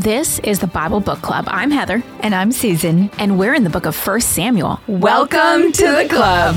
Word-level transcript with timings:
This 0.00 0.38
is 0.38 0.60
the 0.60 0.66
Bible 0.66 1.00
Book 1.00 1.20
Club. 1.20 1.44
I'm 1.48 1.70
Heather. 1.70 2.02
And 2.20 2.34
I'm 2.34 2.52
Susan. 2.52 3.10
And 3.18 3.38
we're 3.38 3.52
in 3.52 3.64
the 3.64 3.68
book 3.68 3.84
of 3.84 3.94
1 3.94 4.22
Samuel. 4.22 4.80
Welcome 4.86 5.72
to 5.72 5.82
the 5.82 6.06
club. 6.08 6.56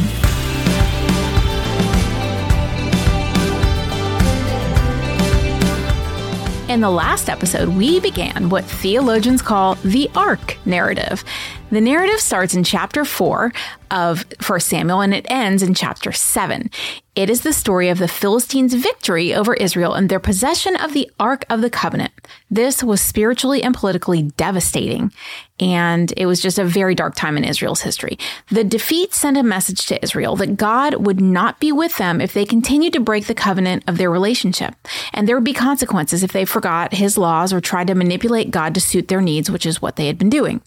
In 6.69 6.79
the 6.79 6.89
last 6.89 7.27
episode, 7.27 7.67
we 7.67 7.99
began 7.99 8.47
what 8.47 8.63
theologians 8.63 9.42
call 9.42 9.75
the 9.83 10.10
ark 10.15 10.57
narrative. 10.63 11.25
The 11.74 11.81
narrative 11.81 12.19
starts 12.19 12.53
in 12.53 12.63
chapter 12.63 13.03
4 13.03 13.51
of 13.90 14.26
1 14.46 14.60
Samuel 14.60 15.01
and 15.01 15.12
it 15.12 15.26
ends 15.28 15.63
in 15.63 15.73
chapter 15.73 16.12
7. 16.12 16.70
It 17.16 17.30
is 17.30 17.41
the 17.41 17.53
story 17.53 17.90
of 17.90 17.99
the 17.99 18.08
Philistines' 18.08 18.73
victory 18.73 19.35
over 19.35 19.53
Israel 19.53 19.94
and 19.94 20.09
their 20.09 20.20
possession 20.20 20.76
of 20.76 20.94
the 20.94 21.12
Ark 21.20 21.45
of 21.48 21.62
the 21.62 21.70
Covenant. 21.70 22.12
This 22.49 22.84
was 22.84 23.02
spiritually 23.02 23.62
and 23.62 23.76
politically 23.76 24.23
devastating, 24.23 25.12
and 25.59 26.12
it 26.18 26.26
was 26.26 26.41
just 26.41 26.58
a 26.58 26.66
very 26.66 26.96
dark 26.96 27.13
time 27.13 27.38
in 27.38 27.44
Israel's 27.44 27.82
history. 27.82 28.18
The 28.49 28.63
defeat 28.63 29.13
sent 29.13 29.38
a 29.38 29.44
message 29.44 29.85
to 29.88 30.04
Israel 30.04 30.35
that 30.38 30.58
God 30.58 31.05
would 31.05 31.21
not 31.21 31.60
be 31.60 31.71
with 31.71 31.98
them 31.98 32.20
if 32.20 32.34
they 32.34 32.46
continued 32.46 32.94
to 32.94 32.99
break 32.99 33.27
the 33.27 33.35
covenant 33.35 33.84
of 33.88 33.99
their 33.99 34.10
relationship, 34.10 34.74
and 35.13 35.27
there 35.27 35.35
would 35.35 35.44
be 35.44 35.54
consequences 35.54 36.24
if 36.24 36.32
they 36.32 36.46
forgot 36.46 36.96
his 36.96 37.16
laws 37.16 37.54
or 37.54 37.62
tried 37.62 37.88
to 37.88 37.96
manipulate 37.96 38.49
God 38.49 38.74
to 38.74 38.82
suit 38.82 39.08
their 39.08 39.21
needs, 39.21 39.52
which 39.52 39.68
is 39.68 39.84
what 39.84 39.98
they 39.98 40.08
had 40.08 40.18
been 40.18 40.32
doing. 40.32 40.62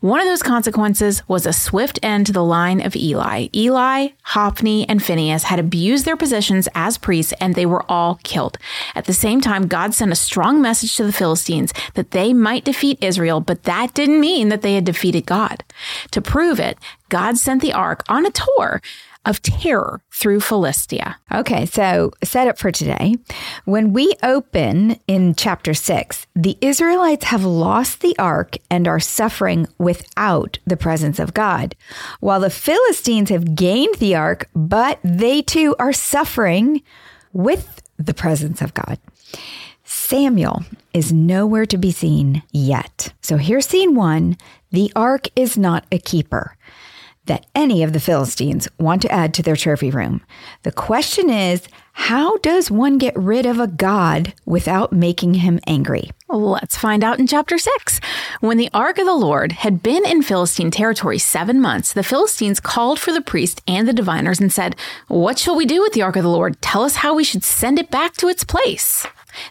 One 0.00 0.20
of 0.20 0.26
those 0.26 0.42
consequences 0.50 1.22
was 1.28 1.46
a 1.46 1.52
swift 1.52 2.00
end 2.02 2.26
to 2.26 2.32
the 2.32 2.42
line 2.42 2.80
of 2.84 2.96
Eli. 2.96 3.46
Eli, 3.54 4.08
Hophni, 4.34 4.84
and 4.88 5.00
Phinehas 5.00 5.44
had 5.44 5.60
abused 5.60 6.04
their 6.04 6.16
positions 6.16 6.68
as 6.74 6.98
priests 6.98 7.32
and 7.40 7.54
they 7.54 7.66
were 7.66 7.84
all 7.88 8.18
killed. 8.24 8.58
At 8.96 9.04
the 9.04 9.12
same 9.12 9.40
time, 9.40 9.68
God 9.68 9.94
sent 9.94 10.10
a 10.10 10.16
strong 10.16 10.60
message 10.60 10.96
to 10.96 11.04
the 11.04 11.12
Philistines 11.12 11.72
that 11.94 12.10
they 12.10 12.32
might 12.32 12.64
defeat 12.64 12.98
Israel, 13.00 13.40
but 13.40 13.62
that 13.62 13.94
didn't 13.94 14.18
mean 14.18 14.48
that 14.48 14.62
they 14.62 14.74
had 14.74 14.84
defeated 14.84 15.24
God. 15.24 15.62
To 16.10 16.20
prove 16.20 16.58
it, 16.58 16.78
God 17.08 17.38
sent 17.38 17.62
the 17.62 17.72
ark 17.72 18.02
on 18.08 18.26
a 18.26 18.32
tour 18.32 18.82
of 19.26 19.42
terror 19.42 20.02
through 20.12 20.40
Philistia. 20.40 21.16
Okay, 21.32 21.66
so 21.66 22.12
set 22.24 22.48
up 22.48 22.58
for 22.58 22.72
today. 22.72 23.16
When 23.64 23.92
we 23.92 24.14
open 24.22 24.98
in 25.06 25.34
chapter 25.34 25.74
6, 25.74 26.26
the 26.34 26.56
Israelites 26.60 27.26
have 27.26 27.44
lost 27.44 28.00
the 28.00 28.16
ark 28.18 28.56
and 28.70 28.88
are 28.88 29.00
suffering 29.00 29.66
without 29.78 30.58
the 30.66 30.76
presence 30.76 31.18
of 31.18 31.34
God, 31.34 31.76
while 32.20 32.40
the 32.40 32.50
Philistines 32.50 33.30
have 33.30 33.54
gained 33.54 33.96
the 33.96 34.14
ark, 34.14 34.48
but 34.54 34.98
they 35.04 35.42
too 35.42 35.76
are 35.78 35.92
suffering 35.92 36.82
with 37.32 37.82
the 37.98 38.14
presence 38.14 38.62
of 38.62 38.74
God. 38.74 38.98
Samuel 39.84 40.64
is 40.94 41.12
nowhere 41.12 41.66
to 41.66 41.76
be 41.76 41.90
seen 41.90 42.42
yet. 42.52 43.12
So 43.22 43.36
here's 43.36 43.66
scene 43.66 43.94
one 43.94 44.36
the 44.72 44.92
ark 44.94 45.26
is 45.34 45.58
not 45.58 45.84
a 45.90 45.98
keeper 45.98 46.56
that 47.26 47.46
any 47.54 47.82
of 47.82 47.92
the 47.92 48.00
Philistines 48.00 48.68
want 48.78 49.02
to 49.02 49.12
add 49.12 49.34
to 49.34 49.42
their 49.42 49.56
trophy 49.56 49.90
room. 49.90 50.22
The 50.62 50.72
question 50.72 51.30
is, 51.30 51.68
how 51.92 52.38
does 52.38 52.70
one 52.70 52.98
get 52.98 53.16
rid 53.16 53.46
of 53.46 53.60
a 53.60 53.66
god 53.66 54.32
without 54.46 54.92
making 54.92 55.34
him 55.34 55.60
angry? 55.66 56.10
Let's 56.28 56.76
find 56.76 57.04
out 57.04 57.18
in 57.18 57.26
chapter 57.26 57.58
6. 57.58 58.00
When 58.40 58.56
the 58.56 58.70
ark 58.72 58.98
of 58.98 59.06
the 59.06 59.14
Lord 59.14 59.52
had 59.52 59.82
been 59.82 60.06
in 60.06 60.22
Philistine 60.22 60.70
territory 60.70 61.18
seven 61.18 61.60
months, 61.60 61.92
the 61.92 62.02
Philistines 62.02 62.60
called 62.60 62.98
for 62.98 63.12
the 63.12 63.20
priest 63.20 63.60
and 63.66 63.86
the 63.86 63.92
diviners 63.92 64.40
and 64.40 64.52
said, 64.52 64.76
What 65.08 65.38
shall 65.38 65.56
we 65.56 65.66
do 65.66 65.82
with 65.82 65.92
the 65.92 66.02
ark 66.02 66.16
of 66.16 66.22
the 66.22 66.30
Lord? 66.30 66.60
Tell 66.62 66.84
us 66.84 66.96
how 66.96 67.14
we 67.14 67.24
should 67.24 67.44
send 67.44 67.78
it 67.78 67.90
back 67.90 68.14
to 68.14 68.28
its 68.28 68.44
place. 68.44 69.06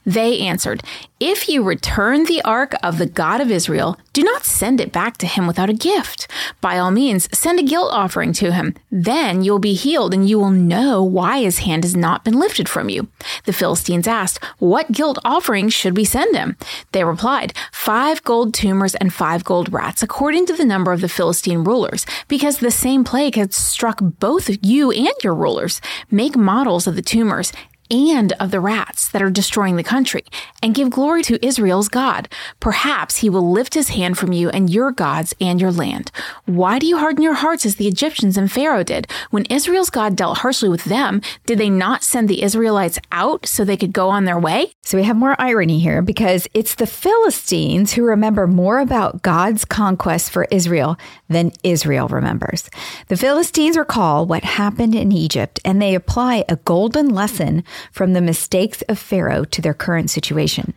They 0.05 0.39
answered, 0.39 0.83
If 1.19 1.47
you 1.49 1.63
return 1.63 2.25
the 2.25 2.41
ark 2.43 2.73
of 2.83 2.97
the 2.97 3.05
God 3.05 3.41
of 3.41 3.51
Israel, 3.51 3.97
do 4.13 4.23
not 4.23 4.45
send 4.45 4.81
it 4.81 4.91
back 4.91 5.17
to 5.17 5.27
him 5.27 5.47
without 5.47 5.69
a 5.69 5.73
gift. 5.73 6.27
By 6.61 6.77
all 6.77 6.91
means, 6.91 7.29
send 7.37 7.59
a 7.59 7.63
guilt 7.63 7.91
offering 7.91 8.33
to 8.33 8.51
him. 8.51 8.75
Then 8.91 9.43
you'll 9.43 9.59
be 9.59 9.73
healed 9.73 10.13
and 10.13 10.29
you 10.29 10.39
will 10.39 10.51
know 10.51 11.03
why 11.03 11.41
his 11.41 11.59
hand 11.59 11.83
has 11.83 11.95
not 11.95 12.23
been 12.23 12.39
lifted 12.39 12.67
from 12.67 12.89
you. 12.89 13.07
The 13.45 13.53
Philistines 13.53 14.07
asked, 14.07 14.43
What 14.57 14.91
guilt 14.91 15.19
offering 15.23 15.69
should 15.69 15.95
we 15.95 16.05
send 16.05 16.35
him? 16.35 16.57
They 16.91 17.03
replied, 17.03 17.53
Five 17.71 18.23
gold 18.23 18.53
tumors 18.53 18.95
and 18.95 19.13
five 19.13 19.43
gold 19.43 19.71
rats, 19.71 20.03
according 20.03 20.45
to 20.47 20.53
the 20.53 20.65
number 20.65 20.91
of 20.91 21.01
the 21.01 21.09
Philistine 21.09 21.63
rulers, 21.63 22.05
because 22.27 22.57
the 22.57 22.71
same 22.71 23.03
plague 23.03 23.35
had 23.35 23.53
struck 23.53 23.99
both 24.01 24.49
you 24.61 24.91
and 24.91 25.13
your 25.23 25.35
rulers. 25.35 25.81
Make 26.11 26.35
models 26.35 26.87
of 26.87 26.95
the 26.95 27.01
tumors 27.01 27.51
and 27.91 28.33
of 28.33 28.51
the 28.51 28.59
rats 28.59 29.09
that 29.09 29.21
are 29.21 29.29
destroying 29.29 29.75
the 29.75 29.83
country, 29.83 30.23
and 30.61 30.75
give 30.75 30.89
glory 30.89 31.23
to 31.23 31.45
Israel's 31.45 31.89
God. 31.89 32.29
Perhaps 32.59 33.17
he 33.17 33.29
will 33.29 33.51
lift 33.51 33.73
his 33.73 33.89
hand 33.89 34.17
from 34.17 34.33
you 34.33 34.49
and 34.49 34.69
your 34.69 34.91
gods 34.91 35.33
and 35.39 35.59
your 35.59 35.71
land. 35.71 36.11
Why 36.45 36.79
do 36.79 36.87
you 36.87 36.97
harden 36.97 37.23
your 37.23 37.33
hearts 37.35 37.65
as 37.65 37.75
the 37.75 37.87
Egyptians 37.87 38.37
and 38.37 38.51
Pharaoh 38.51 38.83
did? 38.83 39.07
When 39.29 39.45
Israel's 39.45 39.89
God 39.89 40.15
dealt 40.15 40.39
harshly 40.39 40.69
with 40.69 40.85
them, 40.85 41.21
did 41.45 41.57
they 41.57 41.69
not 41.69 42.03
send 42.03 42.27
the 42.27 42.43
Israelites 42.43 42.99
out 43.11 43.45
so 43.45 43.63
they 43.63 43.77
could 43.77 43.93
go 43.93 44.09
on 44.09 44.25
their 44.25 44.39
way? 44.39 44.73
So 44.83 44.97
we 44.97 45.03
have 45.03 45.17
more 45.17 45.39
irony 45.39 45.79
here 45.79 46.01
because 46.01 46.47
it's 46.53 46.75
the 46.75 46.87
Philistines 46.87 47.93
who 47.93 48.03
remember 48.03 48.47
more 48.47 48.79
about 48.79 49.21
God's 49.21 49.65
conquest 49.65 50.31
for 50.31 50.47
Israel 50.51 50.97
than 51.27 51.51
Israel 51.63 52.07
remembers. 52.07 52.69
The 53.07 53.17
Philistines 53.17 53.77
recall 53.77 54.25
what 54.25 54.43
happened 54.43 54.95
in 54.95 55.11
Egypt 55.11 55.59
and 55.63 55.81
they 55.81 55.95
apply 55.95 56.45
a 56.49 56.55
golden 56.57 57.09
lesson 57.09 57.63
from 57.91 58.13
the 58.13 58.21
mistakes 58.21 58.81
of 58.83 58.99
Pharaoh 58.99 59.43
to 59.45 59.61
their 59.61 59.73
current 59.73 60.09
situation. 60.09 60.73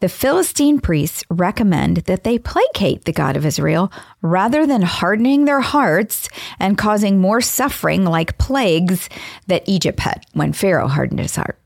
The 0.00 0.08
Philistine 0.08 0.80
priests 0.80 1.24
recommend 1.30 1.98
that 1.98 2.24
they 2.24 2.38
placate 2.38 3.04
the 3.04 3.12
God 3.12 3.36
of 3.36 3.46
Israel 3.46 3.90
rather 4.20 4.66
than 4.66 4.82
hardening 4.82 5.44
their 5.44 5.60
hearts 5.60 6.28
and 6.58 6.78
causing 6.78 7.18
more 7.18 7.40
suffering 7.40 8.04
like 8.04 8.38
plagues 8.38 9.08
that 9.46 9.66
Egypt 9.66 10.00
had 10.00 10.24
when 10.32 10.52
Pharaoh 10.52 10.88
hardened 10.88 11.20
his 11.20 11.36
heart. 11.36 11.58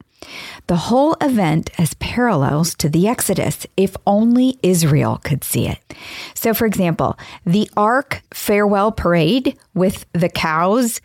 The 0.66 0.76
whole 0.76 1.16
event 1.22 1.70
has 1.76 1.94
parallels 1.94 2.74
to 2.76 2.90
the 2.90 3.08
Exodus, 3.08 3.66
if 3.76 3.96
only 4.06 4.58
Israel 4.62 5.20
could 5.24 5.42
see 5.42 5.66
it. 5.66 5.78
So, 6.34 6.52
for 6.52 6.66
example, 6.66 7.18
the 7.46 7.70
Ark 7.76 8.22
farewell 8.34 8.92
parade 8.92 9.58
with 9.74 10.04
the 10.12 10.28
cows 10.28 11.00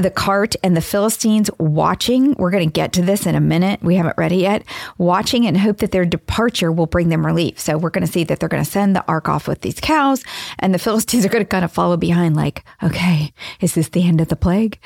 the 0.00 0.10
cart 0.10 0.56
and 0.62 0.76
the 0.76 0.80
Philistines 0.80 1.50
watching. 1.58 2.34
We're 2.34 2.50
going 2.50 2.68
to 2.68 2.72
get 2.72 2.92
to 2.94 3.02
this 3.02 3.26
in 3.26 3.34
a 3.34 3.40
minute. 3.40 3.82
We 3.82 3.96
haven't 3.96 4.16
read 4.16 4.32
it 4.32 4.36
yet. 4.36 4.64
Watching 4.98 5.46
and 5.46 5.56
hope 5.56 5.78
that 5.78 5.92
their 5.92 6.04
departure 6.04 6.72
will 6.72 6.86
bring 6.86 7.08
them 7.08 7.24
relief. 7.24 7.58
So 7.58 7.78
we're 7.78 7.90
going 7.90 8.06
to 8.06 8.12
see 8.12 8.24
that 8.24 8.40
they're 8.40 8.48
going 8.48 8.64
to 8.64 8.70
send 8.70 8.96
the 8.96 9.04
ark 9.06 9.28
off 9.28 9.46
with 9.46 9.60
these 9.60 9.80
cows, 9.80 10.24
and 10.58 10.74
the 10.74 10.78
Philistines 10.78 11.24
are 11.26 11.28
going 11.28 11.44
to 11.44 11.48
kind 11.48 11.64
of 11.64 11.72
follow 11.72 11.96
behind, 11.96 12.36
like, 12.36 12.64
okay, 12.82 13.32
is 13.60 13.74
this 13.74 13.88
the 13.88 14.06
end 14.06 14.20
of 14.20 14.28
the 14.28 14.36
plague? 14.36 14.78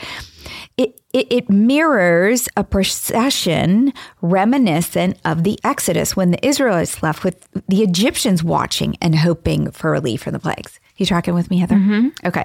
It, 0.76 1.00
it, 1.12 1.26
it 1.30 1.50
mirrors 1.50 2.48
a 2.56 2.64
procession 2.64 3.92
reminiscent 4.20 5.18
of 5.24 5.44
the 5.44 5.58
Exodus 5.64 6.16
when 6.16 6.32
the 6.32 6.46
Israelites 6.46 7.02
left 7.02 7.24
with 7.24 7.48
the 7.68 7.82
Egyptians 7.82 8.44
watching 8.44 8.96
and 9.00 9.16
hoping 9.16 9.70
for 9.70 9.90
relief 9.90 10.22
from 10.22 10.32
the 10.32 10.38
plagues. 10.38 10.80
You 10.96 11.06
tracking 11.06 11.34
with 11.34 11.50
me, 11.50 11.58
Heather? 11.58 11.76
Mm-hmm. 11.76 12.26
Okay. 12.26 12.44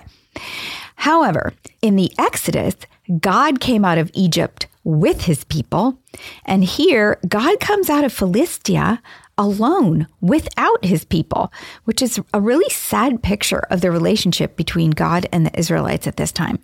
However, 1.00 1.54
in 1.82 1.96
the 1.96 2.12
Exodus, 2.18 2.76
God 3.22 3.62
came 3.62 3.86
out 3.86 3.98
of 3.98 4.12
Egypt 4.14 4.68
with 4.84 5.22
his 5.22 5.46
people. 5.46 5.98
And 6.46 6.64
here, 6.64 7.20
God 7.28 7.62
comes 7.62 7.90
out 7.90 8.04
of 8.04 8.12
Philistia 8.12 9.02
alone 9.38 10.08
without 10.20 10.84
his 10.84 11.06
people, 11.06 11.54
which 11.86 12.02
is 12.02 12.20
a 12.34 12.42
really 12.42 12.70
sad 12.70 13.24
picture 13.24 13.66
of 13.70 13.80
the 13.80 13.92
relationship 13.92 14.58
between 14.58 14.92
God 14.92 15.26
and 15.32 15.46
the 15.46 15.58
Israelites 15.58 16.06
at 16.06 16.18
this 16.18 16.34
time. 16.34 16.60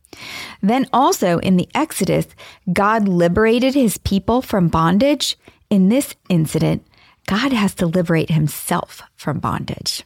Then 0.62 0.85
also 0.91 1.40
in 1.40 1.56
the 1.56 1.69
Exodus, 1.74 2.28
God 2.74 3.07
liberated 3.07 3.74
his 3.74 3.97
people 4.00 4.41
from 4.41 4.68
bondage. 4.68 5.38
In 5.69 5.88
this 5.88 6.13
incident, 6.28 6.85
God 7.28 7.53
has 7.53 7.74
to 7.75 7.88
liberate 7.88 8.29
himself 8.29 9.01
from 9.16 9.40
bondage. 9.40 10.04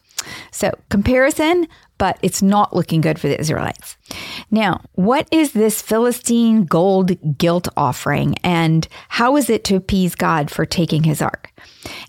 So, 0.52 0.70
comparison 0.88 1.66
but 2.00 2.18
it's 2.22 2.40
not 2.40 2.74
looking 2.74 3.02
good 3.02 3.18
for 3.18 3.28
the 3.28 3.38
Israelites. 3.38 3.98
Now, 4.50 4.80
what 4.94 5.28
is 5.30 5.52
this 5.52 5.82
Philistine 5.82 6.64
gold 6.64 7.36
guilt 7.36 7.68
offering 7.76 8.36
and 8.42 8.88
how 9.10 9.36
is 9.36 9.50
it 9.50 9.64
to 9.64 9.76
appease 9.76 10.14
God 10.14 10.50
for 10.50 10.64
taking 10.64 11.02
his 11.02 11.20
ark? 11.20 11.49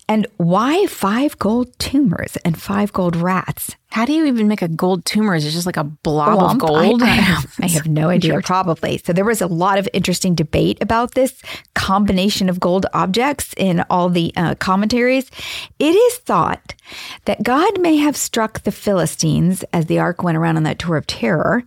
And 0.07 0.27
why 0.38 0.86
five 0.88 1.38
gold 1.39 1.77
tumors 1.80 2.38
and 2.38 2.59
five 2.62 2.92
gold 2.94 3.15
rats? 3.15 3.75
How 3.89 4.06
do 4.06 4.13
you 4.13 4.25
even 4.25 4.48
make 4.48 4.62
a 4.62 4.69
gold 4.69 5.03
tumor? 5.03 5.36
Is 5.36 5.45
it 5.45 5.51
just 5.51 5.65
like 5.65 5.75
a 5.77 5.83
blob 5.83 6.39
of 6.39 6.59
gold? 6.59 7.03
I, 7.03 7.07
I, 7.07 7.09
have, 7.09 7.56
I 7.62 7.68
have 7.68 7.88
no 7.88 8.07
idea, 8.07 8.31
Sure. 8.33 8.42
probably. 8.42 8.98
So 9.00 9.12
there 9.12 9.25
was 9.25 9.42
a 9.42 9.48
lot 9.48 9.77
of 9.77 9.89
interesting 9.92 10.33
debate 10.33 10.77
about 10.81 11.13
this 11.13 11.42
combination 11.75 12.48
of 12.48 12.59
gold 12.59 12.86
objects 12.94 13.53
in 13.57 13.83
all 13.89 14.07
the 14.07 14.31
uh, 14.38 14.56
commentaries. 14.56 15.30
It 15.77 15.94
is 15.94 16.18
thought 16.19 16.74
that 17.25 17.44
God 17.44 17.81
may 17.81 17.97
have 17.97 18.15
struck 18.15 18.63
the 18.63 18.71
Philistines 18.71 19.63
as 19.74 19.88
the 19.88 20.00
ark 20.00 20.24
went 20.24 20.38
around 20.38 20.56
on 20.57 20.63
that 20.63 20.80
tour 20.80 20.95
of 20.95 21.07
terror 21.07 21.63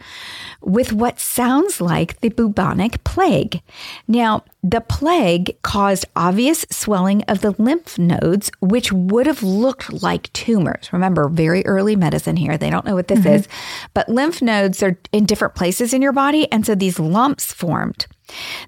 with 0.62 0.92
what 0.94 1.20
sounds 1.20 1.78
like 1.80 2.20
the 2.20 2.30
bubonic 2.30 3.04
plague. 3.04 3.60
Now, 4.08 4.44
the 4.62 4.80
plague 4.80 5.56
caused 5.60 6.06
obvious 6.16 6.64
swelling 6.70 7.22
of 7.24 7.42
the 7.42 7.50
lymph 7.62 7.73
lymph 7.74 7.98
nodes, 7.98 8.50
which 8.60 8.92
would 8.92 9.26
have 9.26 9.42
looked 9.42 10.02
like 10.02 10.32
tumors. 10.32 10.92
Remember, 10.92 11.28
very 11.28 11.66
early 11.66 11.96
medicine 11.96 12.36
here. 12.36 12.56
They 12.56 12.70
don't 12.70 12.84
know 12.84 12.94
what 12.94 13.08
this 13.08 13.20
mm-hmm. 13.20 13.34
is, 13.34 13.48
but 13.94 14.08
lymph 14.08 14.40
nodes 14.40 14.82
are 14.82 14.96
in 15.12 15.24
different 15.24 15.54
places 15.54 15.92
in 15.92 16.02
your 16.02 16.12
body. 16.12 16.50
And 16.52 16.64
so 16.64 16.74
these 16.74 16.98
lumps 16.98 17.52
formed. 17.52 18.06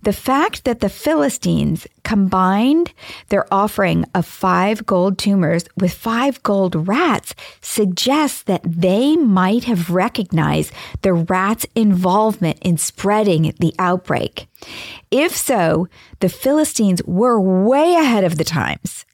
The 0.02 0.12
fact 0.12 0.64
that 0.64 0.80
the 0.80 0.90
Philistines 0.90 1.86
combined 2.04 2.92
their 3.28 3.52
offering 3.52 4.04
of 4.14 4.26
five 4.26 4.84
gold 4.84 5.18
tumors 5.18 5.64
with 5.76 5.94
five 5.94 6.42
gold 6.42 6.86
rats 6.86 7.34
suggests 7.62 8.42
that 8.42 8.60
they 8.64 9.16
might 9.16 9.64
have 9.64 9.90
recognized 9.90 10.72
the 11.00 11.14
rats' 11.14 11.66
involvement 11.74 12.58
in 12.60 12.76
spreading 12.76 13.54
the 13.58 13.74
outbreak. 13.78 14.46
If 15.10 15.36
so, 15.36 15.88
the 16.20 16.28
Philistines 16.28 17.02
were 17.04 17.40
way 17.40 17.94
ahead 17.94 18.24
of 18.24 18.38
the 18.38 18.44
times. 18.44 19.04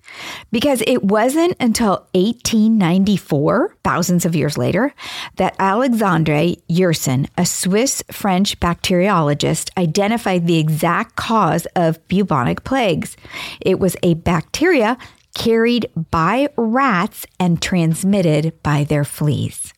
Because 0.50 0.83
it 0.87 1.05
wasn't 1.05 1.56
until 1.59 2.06
1894, 2.15 3.77
thousands 3.83 4.27
of 4.27 4.37
years 4.37 4.59
later, 4.59 4.94
that 5.37 5.56
Alexandre 5.59 6.55
Yersin, 6.69 7.29
a 7.39 7.47
Swiss 7.47 8.03
French 8.11 8.61
bacteriologist, 8.61 9.71
identified 9.79 10.47
the 10.47 10.59
exact 10.59 11.17
cause 11.17 11.67
of 11.77 12.06
bubonic 12.09 12.65
plagues. 12.65 13.17
It 13.61 13.79
was 13.79 13.97
a 14.03 14.15
bacteria 14.15 14.99
carried 15.35 15.91
by 16.11 16.49
rats 16.56 17.27
and 17.41 17.62
transmitted 17.62 18.62
by 18.62 18.85
their 18.85 19.05
fleas. 19.05 19.73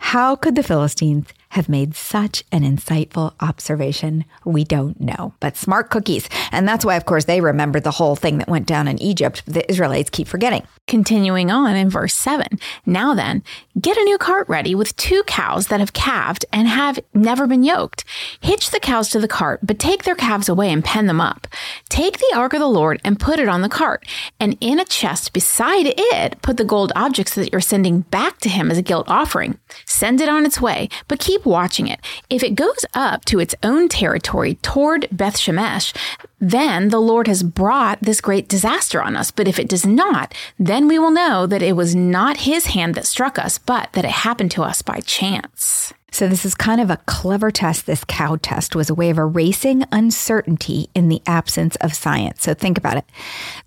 How 0.00 0.34
could 0.34 0.56
the 0.56 0.64
Philistines 0.64 1.28
have 1.52 1.68
made 1.68 1.94
such 1.94 2.44
an 2.50 2.62
insightful 2.62 3.34
observation? 3.40 4.24
We 4.44 4.64
don't 4.64 4.98
know, 4.98 5.34
but 5.38 5.56
smart 5.56 5.90
cookies. 5.90 6.26
And 6.50 6.66
that's 6.66 6.84
why, 6.84 6.96
of 6.96 7.04
course, 7.04 7.26
they 7.26 7.42
remember 7.42 7.78
the 7.78 7.90
whole 7.90 8.16
thing 8.16 8.38
that 8.38 8.48
went 8.48 8.66
down 8.66 8.88
in 8.88 9.00
Egypt. 9.02 9.42
The 9.44 9.70
Israelites 9.70 10.08
keep 10.08 10.28
forgetting. 10.28 10.66
Continuing 10.88 11.50
on 11.50 11.76
in 11.76 11.90
verse 11.90 12.14
7. 12.14 12.46
Now 12.86 13.14
then, 13.14 13.42
get 13.78 13.98
a 13.98 14.04
new 14.04 14.16
cart 14.16 14.48
ready 14.48 14.74
with 14.74 14.96
two 14.96 15.22
cows 15.24 15.66
that 15.66 15.80
have 15.80 15.92
calved 15.92 16.46
and 16.52 16.68
have 16.68 16.98
never 17.12 17.46
been 17.46 17.62
yoked. 17.62 18.04
Hitch 18.40 18.70
the 18.70 18.80
cows 18.80 19.10
to 19.10 19.20
the 19.20 19.28
cart, 19.28 19.60
but 19.62 19.78
take 19.78 20.04
their 20.04 20.14
calves 20.14 20.48
away 20.48 20.70
and 20.70 20.82
pen 20.82 21.06
them 21.06 21.20
up. 21.20 21.46
Take 21.90 22.18
the 22.18 22.32
ark 22.34 22.54
of 22.54 22.60
the 22.60 22.66
Lord 22.66 22.98
and 23.04 23.20
put 23.20 23.38
it 23.38 23.48
on 23.48 23.60
the 23.60 23.68
cart, 23.68 24.06
and 24.40 24.56
in 24.60 24.80
a 24.80 24.84
chest 24.84 25.32
beside 25.34 25.94
it, 25.96 26.40
put 26.40 26.56
the 26.56 26.64
gold 26.64 26.92
objects 26.96 27.34
that 27.34 27.52
you're 27.52 27.60
sending 27.60 28.00
back 28.00 28.38
to 28.38 28.48
him 28.48 28.70
as 28.70 28.78
a 28.78 28.82
guilt 28.82 29.06
offering. 29.08 29.58
Send 29.84 30.20
it 30.20 30.28
on 30.28 30.46
its 30.46 30.60
way, 30.60 30.88
but 31.08 31.20
keep 31.20 31.41
watching 31.44 31.88
it. 31.88 32.00
If 32.30 32.42
it 32.42 32.54
goes 32.54 32.84
up 32.94 33.24
to 33.26 33.40
its 33.40 33.54
own 33.62 33.88
territory 33.88 34.54
toward 34.56 35.08
Beth 35.10 35.36
Shemesh, 35.36 35.94
then 36.40 36.88
the 36.88 37.00
Lord 37.00 37.28
has 37.28 37.42
brought 37.42 38.00
this 38.00 38.20
great 38.20 38.48
disaster 38.48 39.00
on 39.02 39.16
us. 39.16 39.30
But 39.30 39.48
if 39.48 39.58
it 39.58 39.68
does 39.68 39.86
not, 39.86 40.34
then 40.58 40.88
we 40.88 40.98
will 40.98 41.10
know 41.10 41.46
that 41.46 41.62
it 41.62 41.76
was 41.76 41.94
not 41.94 42.38
his 42.38 42.66
hand 42.66 42.94
that 42.96 43.06
struck 43.06 43.38
us, 43.38 43.58
but 43.58 43.92
that 43.92 44.04
it 44.04 44.10
happened 44.10 44.50
to 44.52 44.62
us 44.62 44.82
by 44.82 45.00
chance. 45.00 45.92
So, 46.14 46.28
this 46.28 46.44
is 46.44 46.54
kind 46.54 46.78
of 46.78 46.90
a 46.90 46.98
clever 47.06 47.50
test. 47.50 47.86
This 47.86 48.04
cow 48.04 48.36
test 48.36 48.76
was 48.76 48.90
a 48.90 48.94
way 48.94 49.08
of 49.08 49.16
erasing 49.16 49.84
uncertainty 49.90 50.90
in 50.94 51.08
the 51.08 51.22
absence 51.24 51.74
of 51.76 51.94
science. 51.94 52.42
So, 52.42 52.52
think 52.52 52.76
about 52.76 52.98
it. 52.98 53.06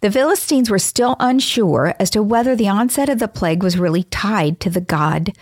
The 0.02 0.12
Philistines 0.12 0.70
were 0.70 0.78
still 0.78 1.16
unsure 1.20 1.96
as 2.00 2.12
to 2.12 2.22
whether 2.22 2.56
the 2.56 2.68
onset 2.68 3.10
of 3.10 3.18
the 3.18 3.28
plague 3.28 3.64
was 3.64 3.80
really 3.80 4.04
tied 4.04 4.60
to 4.60 4.70
the 4.70 4.80
God 4.80 5.34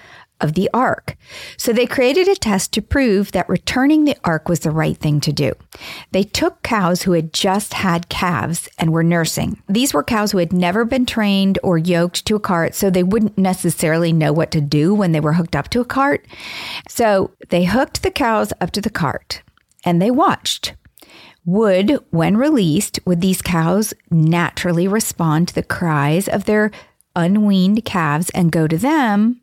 of 0.42 0.54
the 0.54 0.70
ark. 0.74 1.16
So 1.58 1.72
they 1.72 1.86
created 1.86 2.28
a 2.28 2.36
test 2.36 2.74
to 2.74 2.82
prove 2.82 3.32
that 3.32 3.48
returning 3.48 4.04
the 4.04 4.18
ark 4.24 4.50
was 4.50 4.62
the 4.62 4.72
right 4.72 4.98
thing 4.98 5.22
to 5.22 5.32
do. 5.32 5.54
They 6.12 6.24
took 6.24 6.62
cows 6.64 7.04
who 7.04 7.14
had 7.14 7.34
just 7.34 7.74
had 7.76 8.10
calves 8.10 8.68
and 8.78 8.92
were 8.92 9.04
nursing. 9.04 9.62
These 9.70 9.94
were 9.94 10.04
cows 10.04 10.32
who 10.32 10.40
had 10.40 10.52
never 10.54 10.86
been 10.86 11.06
trained 11.06 11.60
or 11.64 11.78
yoked 11.78 12.26
to 12.26 12.36
a 12.36 12.40
cart, 12.40 12.76
so 12.76 12.90
they 12.90 13.04
wouldn't 13.04 13.38
necessarily 13.38 14.12
know 14.12 14.34
what 14.34 14.52
to 14.52 14.62
do 14.62 14.94
when 14.94 15.14
they 15.14 15.20
were 15.20 15.34
hooked 15.34 15.56
up 15.56 15.70
to 15.70 15.82
a 15.82 15.86
cart. 15.86 16.26
So 16.90 17.32
they 17.50 17.66
hooked 17.66 18.04
the 18.04 18.12
cows 18.12 18.52
up 18.60 18.72
to 18.72 18.82
the 18.82 18.90
cart 18.90 19.42
and 19.86 20.02
they 20.02 20.12
watched. 20.12 20.74
Would, 21.46 22.00
when 22.10 22.38
released, 22.38 23.00
would 23.06 23.20
these 23.20 23.42
cows 23.42 23.94
naturally 24.10 24.88
respond 24.88 25.50
to 25.50 25.56
the 25.56 25.64
cries 25.64 26.30
of 26.30 26.46
their 26.46 26.72
unweaned 27.16 27.84
calves 27.84 28.30
and 28.30 28.52
go 28.52 28.66
to 28.66 28.78
them? 28.78 29.42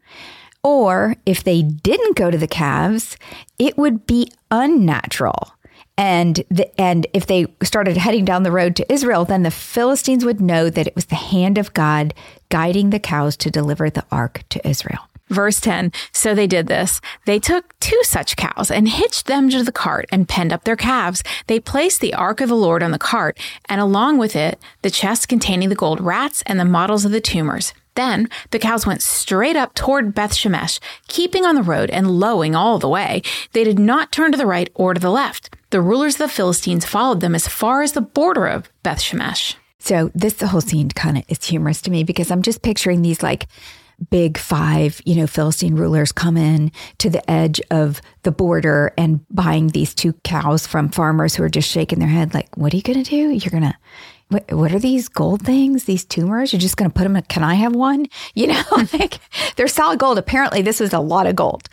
Or 0.63 1.17
if 1.25 1.43
they 1.43 1.63
didn't 1.63 2.17
go 2.17 2.31
to 2.31 2.39
the 2.39 2.47
calves, 2.47 3.17
it 3.59 3.79
would 3.79 4.07
be 4.07 4.31
unnatural. 4.51 5.55
And 5.97 6.43
the, 6.51 6.81
and 6.81 7.07
if 7.13 7.27
they 7.27 7.47
started 7.63 7.97
heading 7.97 8.25
down 8.25 8.43
the 8.43 8.53
road 8.53 8.75
to 8.77 8.93
Israel, 8.93 9.25
then 9.25 9.43
the 9.43 9.51
Philistines 9.51 10.25
would 10.25 10.41
know 10.41 10.71
that 10.71 10.87
it 10.87 10.95
was 10.95 11.07
the 11.07 11.15
hand 11.15 11.59
of 11.59 11.75
God 11.75 12.15
guiding 12.49 12.91
the 12.91 12.99
cows 12.99 13.37
to 13.39 13.51
deliver 13.51 13.91
the 13.91 14.05
ark 14.11 14.43
to 14.51 14.67
Israel. 14.67 15.01
Verse 15.29 15.61
10 15.61 15.93
So 16.13 16.35
they 16.35 16.47
did 16.47 16.67
this. 16.67 17.01
They 17.25 17.39
took 17.39 17.79
two 17.81 18.01
such 18.03 18.37
cows 18.37 18.71
and 18.71 18.89
hitched 18.89 19.27
them 19.27 19.49
to 19.51 19.63
the 19.63 19.73
cart 19.73 20.07
and 20.11 20.29
penned 20.29 20.53
up 20.53 20.65
their 20.65 20.77
calves. 20.77 21.23
They 21.47 21.61
placed 21.61 22.01
the 22.01 22.15
ark 22.15 22.41
of 22.41 22.49
the 22.49 22.57
Lord 22.57 22.83
on 22.83 22.91
the 22.91 22.99
cart, 22.99 23.39
and 23.67 23.81
along 23.81 24.19
with 24.19 24.35
it, 24.35 24.59
the 24.83 24.91
chest 24.91 25.29
containing 25.29 25.69
the 25.69 25.75
gold 25.75 26.01
rats 26.01 26.43
and 26.47 26.59
the 26.59 26.65
models 26.65 27.05
of 27.05 27.13
the 27.13 27.21
tumors. 27.21 27.73
Then 27.95 28.29
the 28.51 28.59
cows 28.59 28.87
went 28.87 29.03
straight 29.03 29.57
up 29.57 29.75
toward 29.75 30.15
Beth 30.15 30.33
Shemesh, 30.33 30.81
keeping 31.09 31.45
on 31.45 31.55
the 31.55 31.63
road 31.63 31.91
and 31.91 32.11
lowing 32.11 32.55
all 32.55 32.79
the 32.79 32.89
way. 32.89 33.23
They 33.53 33.65
did 33.65 33.79
not 33.79 34.13
turn 34.13 34.33
to 34.33 34.39
the 34.39 34.47
right 34.47 34.71
or 34.75 34.95
to 34.95 35.01
the 35.01 35.11
left. 35.11 35.55
The 35.71 35.81
rulers 35.81 36.15
of 36.15 36.19
the 36.19 36.29
Philistines 36.29 36.85
followed 36.85 37.21
them 37.21 37.35
as 37.35 37.49
far 37.49 37.83
as 37.83 37.93
the 37.93 38.01
border 38.01 38.47
of 38.47 38.69
Beth 38.83 39.01
Shemesh. 39.01 39.55
So 39.79 40.11
this 40.15 40.35
the 40.35 40.49
whole 40.49 40.61
scene 40.61 40.91
kind 40.91 41.19
of 41.19 41.25
is 41.29 41.45
humorous 41.45 41.81
to 41.83 41.91
me 41.91 42.05
because 42.05 42.31
I'm 42.31 42.43
just 42.43 42.63
picturing 42.63 43.03
these 43.03 43.23
like 43.23 43.47
big 44.09 44.39
five, 44.39 45.01
you 45.05 45.15
know, 45.15 45.27
Philistine 45.27 45.75
rulers 45.75 46.13
come 46.13 46.37
in 46.37 46.73
to 46.99 47.11
the 47.11 47.29
edge 47.31 47.61
of 47.71 48.01
the 48.23 48.33
border 48.33 48.93
and 48.97 49.21
buying 49.29 49.69
these 49.69 49.95
two 49.95 50.15
cows 50.25 50.67
from 50.67 50.89
farmers 50.89 51.35
who 51.35 51.43
are 51.43 51.51
just 51.51 51.69
shaking 51.69 51.99
their 51.99 52.09
head 52.09 52.33
like, 52.33 52.57
what 52.57 52.73
are 52.73 52.77
you 52.77 52.83
going 52.83 53.03
to 53.03 53.11
do? 53.11 53.31
You're 53.31 53.51
going 53.51 53.63
to, 53.63 53.77
what, 54.31 54.53
what 54.53 54.73
are 54.73 54.79
these 54.79 55.09
gold 55.09 55.43
things? 55.43 55.85
These 55.85 56.05
tumors? 56.05 56.53
You're 56.53 56.61
just 56.61 56.77
going 56.77 56.91
to 56.91 56.95
put 56.95 57.03
them 57.03 57.17
in, 57.17 57.23
can 57.25 57.43
I 57.43 57.55
have 57.55 57.75
one? 57.75 58.07
You 58.33 58.47
know, 58.47 58.63
hmm. 58.69 58.97
like 58.97 59.19
they're 59.57 59.67
solid 59.67 59.99
gold. 59.99 60.17
Apparently, 60.17 60.63
this 60.63 60.79
was 60.79 60.93
a 60.93 61.01
lot 61.01 61.27
of 61.27 61.35
gold. 61.37 61.69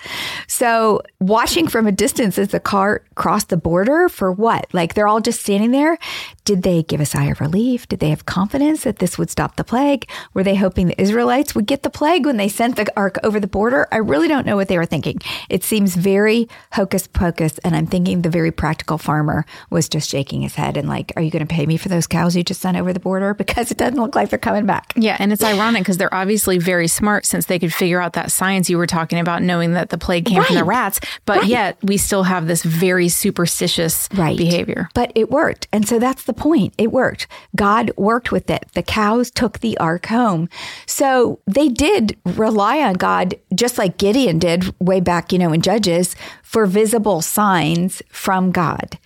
So, 0.48 1.01
watching 1.19 1.68
from 1.68 1.86
a 1.86 1.92
distance 1.92 2.38
as 2.38 2.50
the 2.50 2.59
cart 2.59 3.06
crossed 3.15 3.50
the 3.50 3.57
border 3.57 4.09
for 4.09 4.31
what? 4.31 4.65
Like 4.74 4.95
they're 4.95 5.07
all 5.07 5.21
just 5.21 5.42
standing 5.42 5.71
there. 5.71 5.98
Did 6.45 6.63
they 6.63 6.83
give 6.83 7.00
a 7.00 7.06
sigh 7.06 7.25
of 7.25 7.39
relief? 7.39 7.88
Did 7.88 8.00
they 8.00 8.09
have 8.09 8.25
confidence 8.25 8.83
that 8.83 9.00
this 9.00 9.18
would 9.18 9.30
stop 9.30 9.56
the 9.56 9.63
plague? 9.63 10.09
Were 10.33 10.44
they 10.44 10.56
hoping 10.56 10.88
the 10.88 11.01
Israelites 11.01 11.54
would 11.54 11.68
get 11.68 11.83
the 11.83 11.89
plague 11.89 12.25
when 12.25 12.38
they 12.38 12.50
sent 12.50 12.75
the 12.75 12.92
ark 12.98 13.18
over 13.24 13.39
the 13.39 13.48
border? 13.48 13.87
I 13.92 13.97
really 13.97 14.28
don't 14.28 14.45
know 14.45 14.56
what 14.56 14.68
they 14.68 14.78
were 14.78 14.85
thinking. 14.85 15.19
It 15.49 15.64
seems 15.64 15.95
very 15.95 16.49
hocus 16.71 17.06
pocus. 17.07 17.59
And 17.59 17.76
I'm 17.76 17.87
thinking 17.87 18.21
the 18.21 18.30
very 18.30 18.52
practical 18.52 18.97
farmer 18.97 19.45
was 19.69 19.87
just 19.87 20.09
shaking 20.09 20.42
his 20.42 20.56
head 20.56 20.76
and 20.76 20.90
like, 20.90 21.14
are 21.16 21.21
you 21.21 21.31
going 21.31 21.45
to 21.45 21.54
pay 21.54 21.66
me 21.66 21.78
for 21.78 21.90
those 21.90 22.07
cows 22.07 22.35
you 22.35 22.44
just 22.47 22.61
sent 22.61 22.77
over 22.77 22.94
the 22.94 22.99
border? 22.99 23.33
Because 23.33 23.71
it 23.71 23.77
doesn't 23.77 23.99
look 23.99 24.16
like 24.16 24.30
they're 24.30 24.39
coming 24.39 24.66
back. 24.66 24.94
Yeah. 24.95 25.18
And 25.19 25.31
it's 25.31 25.44
ironic 25.44 25.81
because 25.81 25.97
they're 25.97 26.13
obviously 26.13 26.57
very 26.57 26.87
smart 26.87 27.25
since 27.25 27.45
they 27.45 27.59
could 27.59 27.73
figure 27.73 28.01
out 28.01 28.13
that 28.13 28.31
science 28.31 28.69
you 28.69 28.77
were 28.77 28.87
talking 28.87 29.19
about, 29.19 29.44
knowing 29.44 29.73
that 29.73 29.89
the 29.89 29.97
plague 29.97 30.25
came 30.25 30.39
right. 30.39 30.47
from 30.47 30.56
the 30.56 30.63
rats. 30.63 30.99
But 31.25 31.39
right. 31.39 31.47
yet 31.47 31.77
we 31.83 31.97
still 31.97 32.23
have 32.23 32.47
this 32.47 32.63
very 32.63 33.09
superstitious 33.09 34.09
right. 34.16 34.37
behavior. 34.37 34.89
But 34.94 35.11
it 35.16 35.30
worked. 35.30 35.68
And 35.71 35.87
so 35.87 35.99
that's 35.99 36.23
the 36.23 36.33
point. 36.33 36.73
It 36.77 36.92
worked. 36.92 37.27
God 37.56 37.92
worked 37.97 38.31
with 38.31 38.49
it. 38.49 38.66
The 38.73 38.83
cows 38.83 39.30
took 39.30 39.59
the 39.59 39.77
ark 39.77 40.07
home. 40.07 40.49
So 40.85 41.39
they 41.45 41.69
did 41.69 42.18
rely 42.25 42.80
on 42.80 42.94
God, 42.94 43.35
just 43.54 43.77
like 43.77 43.97
Gideon 43.97 44.39
did 44.39 44.73
way 44.80 44.99
back, 44.99 45.31
you 45.31 45.39
know, 45.39 45.54
in 45.54 45.61
Judges, 45.61 46.16
for 46.44 46.66
visible 46.66 47.21
signs 47.21 48.01
from 48.09 48.51
God. 48.51 48.97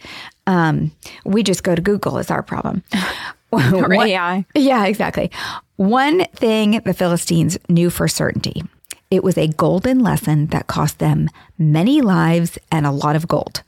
Um, 0.48 0.92
we 1.24 1.44
just 1.44 1.64
go 1.64 1.76
to 1.76 1.82
Google 1.82 2.18
is 2.18 2.32
our 2.32 2.44
problem. 2.44 2.84
or 3.52 3.94
AI. 3.94 4.46
Yeah, 4.56 4.86
exactly. 4.86 5.30
One 5.76 6.26
thing 6.36 6.82
the 6.86 6.94
Philistines 6.94 7.58
knew 7.70 7.90
for 7.90 8.08
certainty 8.08 8.64
it 9.10 9.26
was 9.26 9.38
a 9.38 9.50
golden 9.50 10.00
lesson 10.00 10.48
that 10.48 10.68
cost 10.68 11.00
them 11.00 11.28
many 11.58 12.00
lives 12.00 12.58
and 12.72 12.86
a 12.86 12.92
lot 12.92 13.18
of 13.18 13.28
gold. 13.28 13.62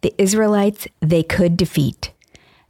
The 0.00 0.14
Israelites 0.16 0.88
they 1.00 1.22
could 1.22 1.56
defeat. 1.56 2.12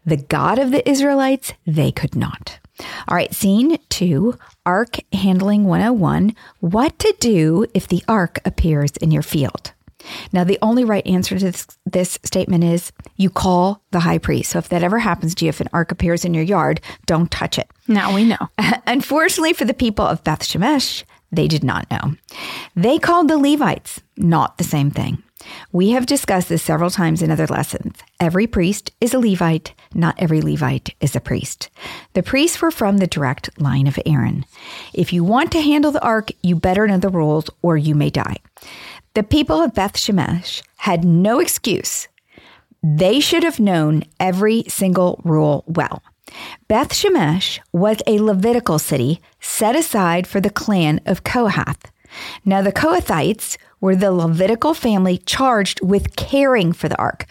The 0.05 0.17
God 0.17 0.59
of 0.59 0.73
the 0.73 0.89
Israelites, 0.89 1.53
they 1.67 1.93
could 1.93 2.17
not. 2.17 2.59
All 3.09 3.17
right, 3.17 3.33
scene 3.33 3.79
two 3.89 4.37
Ark 4.65 4.97
Handling 5.13 5.65
101 5.65 6.35
What 6.61 6.99
to 6.99 7.15
do 7.21 7.67
if 7.75 7.87
the 7.87 8.03
ark 8.09 8.41
appears 8.45 8.97
in 8.99 9.11
your 9.11 9.23
field. 9.23 9.73
Now, 10.33 10.45
the 10.45 10.59
only 10.63 10.85
right 10.85 11.07
answer 11.07 11.39
to 11.39 11.45
this, 11.45 11.67
this, 11.85 12.19
statement 12.23 12.65
is 12.65 12.93
you 13.17 13.31
call 13.31 13.83
the 13.91 14.01
high 14.01 14.19
priest. 14.19 14.51
So, 14.51 14.59
if 14.59 14.69
that 14.69 14.83
ever 14.83 14.99
happens 14.99 15.35
to 15.37 15.45
you, 15.45 15.49
if 15.49 15.61
an 15.61 15.69
ark 15.73 15.93
appears 15.93 16.25
in 16.25 16.35
your 16.35 16.45
yard, 16.45 16.81
don't 17.07 17.31
touch 17.31 17.59
it. 17.59 17.71
Now 17.89 18.15
we 18.15 18.25
know. 18.25 18.39
Unfortunately 18.87 19.53
for 19.53 19.65
the 19.65 19.75
people 19.75 20.05
of 20.05 20.25
Beth 20.25 20.41
Shemesh, 20.41 21.05
they 21.33 21.49
did 21.49 21.65
not 21.65 21.91
know. 21.91 22.17
They 22.75 22.99
called 22.99 23.29
the 23.29 23.39
Levites, 23.39 24.01
not 24.17 24.59
the 24.59 24.65
same 24.65 24.91
thing. 24.91 25.23
We 25.73 25.91
have 25.91 26.07
discussed 26.07 26.49
this 26.49 26.63
several 26.63 26.91
times 26.91 27.23
in 27.23 27.31
other 27.31 27.47
lessons. 27.47 27.97
Every 28.19 28.47
priest 28.47 28.91
is 29.01 29.15
a 29.15 29.19
Levite, 29.19 29.75
not 29.95 30.17
every 30.19 30.41
Levite 30.41 30.95
is 31.01 31.15
a 31.15 31.21
priest. 31.21 31.69
The 32.15 32.23
priests 32.23 32.61
were 32.61 32.71
from 32.71 32.99
the 32.99 33.07
direct 33.07 33.61
line 33.61 33.87
of 33.87 33.99
Aaron. 34.07 34.45
If 34.93 35.13
you 35.13 35.23
want 35.23 35.53
to 35.53 35.61
handle 35.61 35.93
the 35.93 36.03
ark, 36.03 36.31
you 36.43 36.57
better 36.57 36.87
know 36.87 36.99
the 36.99 37.09
rules 37.09 37.51
or 37.63 37.77
you 37.77 37.95
may 37.95 38.11
die. 38.11 38.37
The 39.17 39.23
people 39.23 39.63
of 39.63 39.73
Beth 39.73 39.95
Shemesh 39.95 40.61
had 40.77 41.03
no 41.03 41.41
excuse. 41.41 42.07
They 42.83 43.19
should 43.19 43.45
have 43.45 43.59
known 43.59 44.03
every 44.21 44.65
single 44.69 45.23
rule 45.25 45.65
well. 45.67 46.03
Beth 46.69 46.91
Shemesh 46.91 47.59
was 47.73 47.97
a 48.07 48.21
Levitical 48.21 48.79
city 48.79 49.23
set 49.41 49.75
aside 49.75 50.27
for 50.27 50.39
the 50.39 50.51
clan 50.51 51.01
of 51.07 51.25
Kohath. 51.25 51.91
Now, 52.45 52.61
the 52.61 52.73
Kohathites 52.73 53.57
were 53.81 53.97
the 53.97 54.13
Levitical 54.13 54.75
family 54.75 55.17
charged 55.17 55.81
with 55.81 56.17
caring 56.17 56.75
for 56.75 56.91
the 56.91 56.99
ark. 56.99 57.25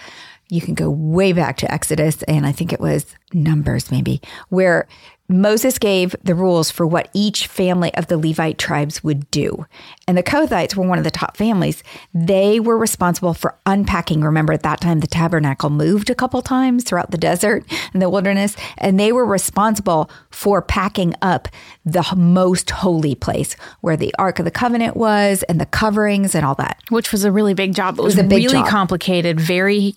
You 0.50 0.62
can 0.62 0.74
go 0.74 0.89
way 0.89 1.34
back 1.34 1.58
to 1.58 1.72
Exodus, 1.72 2.24
and 2.24 2.48
I 2.48 2.51
think 2.51 2.74
it 2.74 2.80
was 2.80 3.15
Numbers, 3.32 3.92
maybe, 3.92 4.22
where 4.50 4.88
Moses 5.27 5.80
gave 5.80 6.15
the 6.24 6.36
rules 6.36 6.70
for 6.70 6.86
what 6.86 7.10
each 7.13 7.48
family 7.48 7.94
of 7.96 8.08
the 8.08 8.18
Levite 8.18 8.58
tribes 8.60 9.04
would 9.04 9.30
do. 9.32 9.65
And 10.08 10.16
the 10.16 10.24
Kohathites 10.24 10.76
were 10.76 10.88
one 10.88 11.00
of 11.00 11.04
the 11.04 11.10
top 11.10 11.36
families. 11.36 11.82
They 12.14 12.60
were 12.60 12.78
responsible 12.78 13.34
for 13.34 13.56
unpacking. 13.66 14.22
Remember, 14.22 14.54
at 14.54 14.62
that 14.62 14.80
time, 14.80 15.00
the 15.00 15.08
tabernacle 15.08 15.72
moved 15.72 16.12
a 16.12 16.16
couple 16.16 16.44
times 16.44 16.84
throughout 16.84 17.10
the 17.10 17.18
desert 17.18 17.66
and 17.92 18.02
the 18.04 18.10
wilderness, 18.10 18.56
and 18.78 19.00
they 19.00 19.12
were 19.12 19.26
responsible 19.26 20.12
for 20.30 20.62
packing 20.62 21.16
up 21.24 21.48
the 21.86 22.06
most 22.16 22.70
holy 22.70 23.16
place 23.16 23.56
where 23.82 23.98
the 23.98 24.14
Ark 24.20 24.38
of 24.38 24.46
the 24.46 24.52
Covenant 24.52 24.96
was 24.96 25.42
and 25.44 25.60
the 25.60 25.66
coverings 25.66 26.36
and 26.36 26.46
all 26.46 26.56
that. 26.56 26.80
Which 26.90 27.12
was 27.12 27.24
a 27.24 27.32
really 27.32 27.56
big 27.56 27.74
job. 27.74 27.98
It 27.98 28.04
was, 28.04 28.16
it 28.16 28.26
was 28.26 28.32
really 28.32 28.60
job. 28.60 28.68
complicated, 28.68 29.40
very 29.40 29.96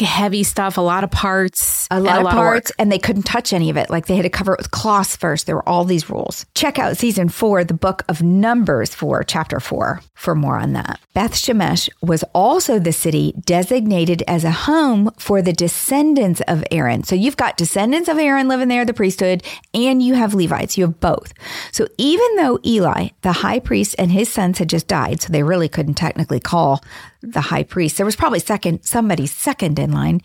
heavy 0.00 0.42
stuff, 0.42 0.78
a 0.78 0.80
lot 0.80 1.04
of 1.04 1.12
parts. 1.12 1.86
A 1.92 2.00
lot, 2.00 2.24
of, 2.24 2.32
parts, 2.32 2.70
of 2.70 2.76
and 2.80 2.90
they 2.90 2.98
couldn't 2.98 3.22
touch 3.22 3.52
any 3.52 3.70
of 3.70 3.76
it. 3.76 3.88
Like 3.88 4.06
they 4.06 4.16
had 4.16 4.22
to 4.22 4.30
cover 4.30 4.54
it 4.54 4.58
with 4.58 4.72
cloths 4.72 5.14
first. 5.14 5.46
There 5.46 5.54
were 5.54 5.68
all 5.68 5.84
these 5.84 6.10
rules. 6.10 6.44
Check 6.56 6.78
out 6.80 6.96
season 6.96 7.28
four, 7.28 7.62
the 7.62 7.74
book 7.74 8.02
of 8.08 8.20
Numbers 8.20 8.94
for 8.94 9.22
chapter 9.22 9.43
four, 9.60 10.00
for 10.14 10.34
more 10.34 10.58
on 10.58 10.72
that. 10.72 11.00
Beth 11.14 11.32
Shemesh 11.32 11.88
was 12.02 12.24
also 12.34 12.78
the 12.78 12.92
city 12.92 13.34
designated 13.44 14.22
as 14.26 14.44
a 14.44 14.50
home 14.50 15.10
for 15.18 15.42
the 15.42 15.52
descendants 15.52 16.40
of 16.48 16.64
Aaron. 16.70 17.04
So 17.04 17.14
you've 17.14 17.36
got 17.36 17.56
descendants 17.56 18.08
of 18.08 18.18
Aaron 18.18 18.48
living 18.48 18.68
there, 18.68 18.84
the 18.84 18.94
priesthood, 18.94 19.42
and 19.72 20.02
you 20.02 20.14
have 20.14 20.34
Levites. 20.34 20.76
You 20.78 20.86
have 20.86 21.00
both. 21.00 21.32
So 21.72 21.86
even 21.98 22.36
though 22.36 22.58
Eli, 22.64 23.08
the 23.22 23.32
high 23.32 23.60
priest, 23.60 23.94
and 23.98 24.10
his 24.10 24.32
sons 24.32 24.58
had 24.58 24.68
just 24.68 24.88
died, 24.88 25.22
so 25.22 25.32
they 25.32 25.42
really 25.42 25.68
couldn't 25.68 25.94
technically 25.94 26.40
call 26.40 26.82
the 27.22 27.40
high 27.40 27.62
priest. 27.62 27.96
There 27.96 28.06
was 28.06 28.16
probably 28.16 28.38
second 28.38 28.84
somebody 28.84 29.26
second 29.26 29.78
in 29.78 29.92
line. 29.92 30.20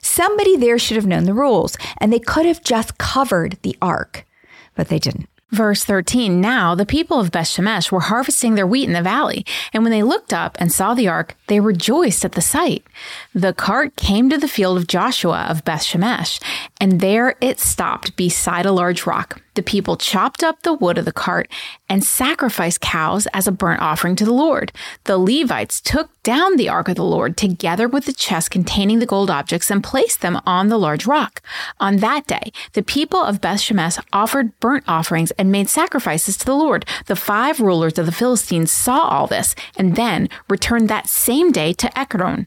Somebody 0.00 0.56
there 0.56 0.78
should 0.78 0.96
have 0.96 1.06
known 1.06 1.24
the 1.24 1.34
rules 1.34 1.76
and 1.98 2.12
they 2.12 2.18
could 2.18 2.46
have 2.46 2.62
just 2.62 2.98
covered 2.98 3.58
the 3.62 3.76
ark, 3.82 4.26
but 4.74 4.88
they 4.88 4.98
didn't. 4.98 5.28
Verse 5.50 5.82
13 5.84 6.40
Now 6.40 6.74
the 6.74 6.84
people 6.84 7.18
of 7.18 7.30
Beth 7.30 7.46
Shemesh 7.46 7.90
were 7.90 8.00
harvesting 8.00 8.54
their 8.54 8.66
wheat 8.66 8.86
in 8.86 8.92
the 8.92 9.02
valley, 9.02 9.46
and 9.72 9.82
when 9.82 9.92
they 9.92 10.02
looked 10.02 10.32
up 10.32 10.56
and 10.60 10.70
saw 10.70 10.92
the 10.92 11.08
ark, 11.08 11.36
they 11.46 11.58
rejoiced 11.58 12.24
at 12.24 12.32
the 12.32 12.42
sight. 12.42 12.86
The 13.34 13.54
cart 13.54 13.96
came 13.96 14.28
to 14.28 14.36
the 14.36 14.48
field 14.48 14.76
of 14.76 14.86
Joshua 14.86 15.46
of 15.48 15.64
Beth 15.64 15.82
Shemesh, 15.82 16.40
and 16.80 17.00
there 17.00 17.34
it 17.40 17.60
stopped 17.60 18.14
beside 18.14 18.66
a 18.66 18.72
large 18.72 19.06
rock 19.06 19.40
the 19.58 19.62
people 19.64 19.96
chopped 19.96 20.44
up 20.44 20.62
the 20.62 20.72
wood 20.72 20.98
of 20.98 21.04
the 21.04 21.10
cart 21.10 21.50
and 21.88 22.04
sacrificed 22.04 22.80
cows 22.80 23.26
as 23.34 23.48
a 23.48 23.50
burnt 23.50 23.82
offering 23.82 24.14
to 24.14 24.24
the 24.24 24.32
Lord. 24.32 24.70
The 25.02 25.18
Levites 25.18 25.80
took 25.80 26.10
down 26.22 26.54
the 26.54 26.68
ark 26.68 26.88
of 26.88 26.94
the 26.94 27.02
Lord 27.02 27.36
together 27.36 27.88
with 27.88 28.04
the 28.04 28.12
chest 28.12 28.52
containing 28.52 29.00
the 29.00 29.06
gold 29.06 29.30
objects 29.30 29.68
and 29.68 29.82
placed 29.82 30.20
them 30.20 30.40
on 30.46 30.68
the 30.68 30.78
large 30.78 31.06
rock. 31.06 31.42
On 31.80 31.96
that 31.96 32.28
day, 32.28 32.52
the 32.74 32.84
people 32.84 33.20
of 33.20 33.40
Beth 33.40 33.58
Shemesh 33.58 34.00
offered 34.12 34.56
burnt 34.60 34.84
offerings 34.86 35.32
and 35.32 35.50
made 35.50 35.68
sacrifices 35.68 36.36
to 36.36 36.46
the 36.46 36.54
Lord. 36.54 36.84
The 37.06 37.16
five 37.16 37.58
rulers 37.58 37.98
of 37.98 38.06
the 38.06 38.12
Philistines 38.12 38.70
saw 38.70 39.08
all 39.08 39.26
this 39.26 39.56
and 39.76 39.96
then 39.96 40.28
returned 40.48 40.88
that 40.88 41.08
same 41.08 41.50
day 41.50 41.72
to 41.72 41.98
Ekron. 41.98 42.46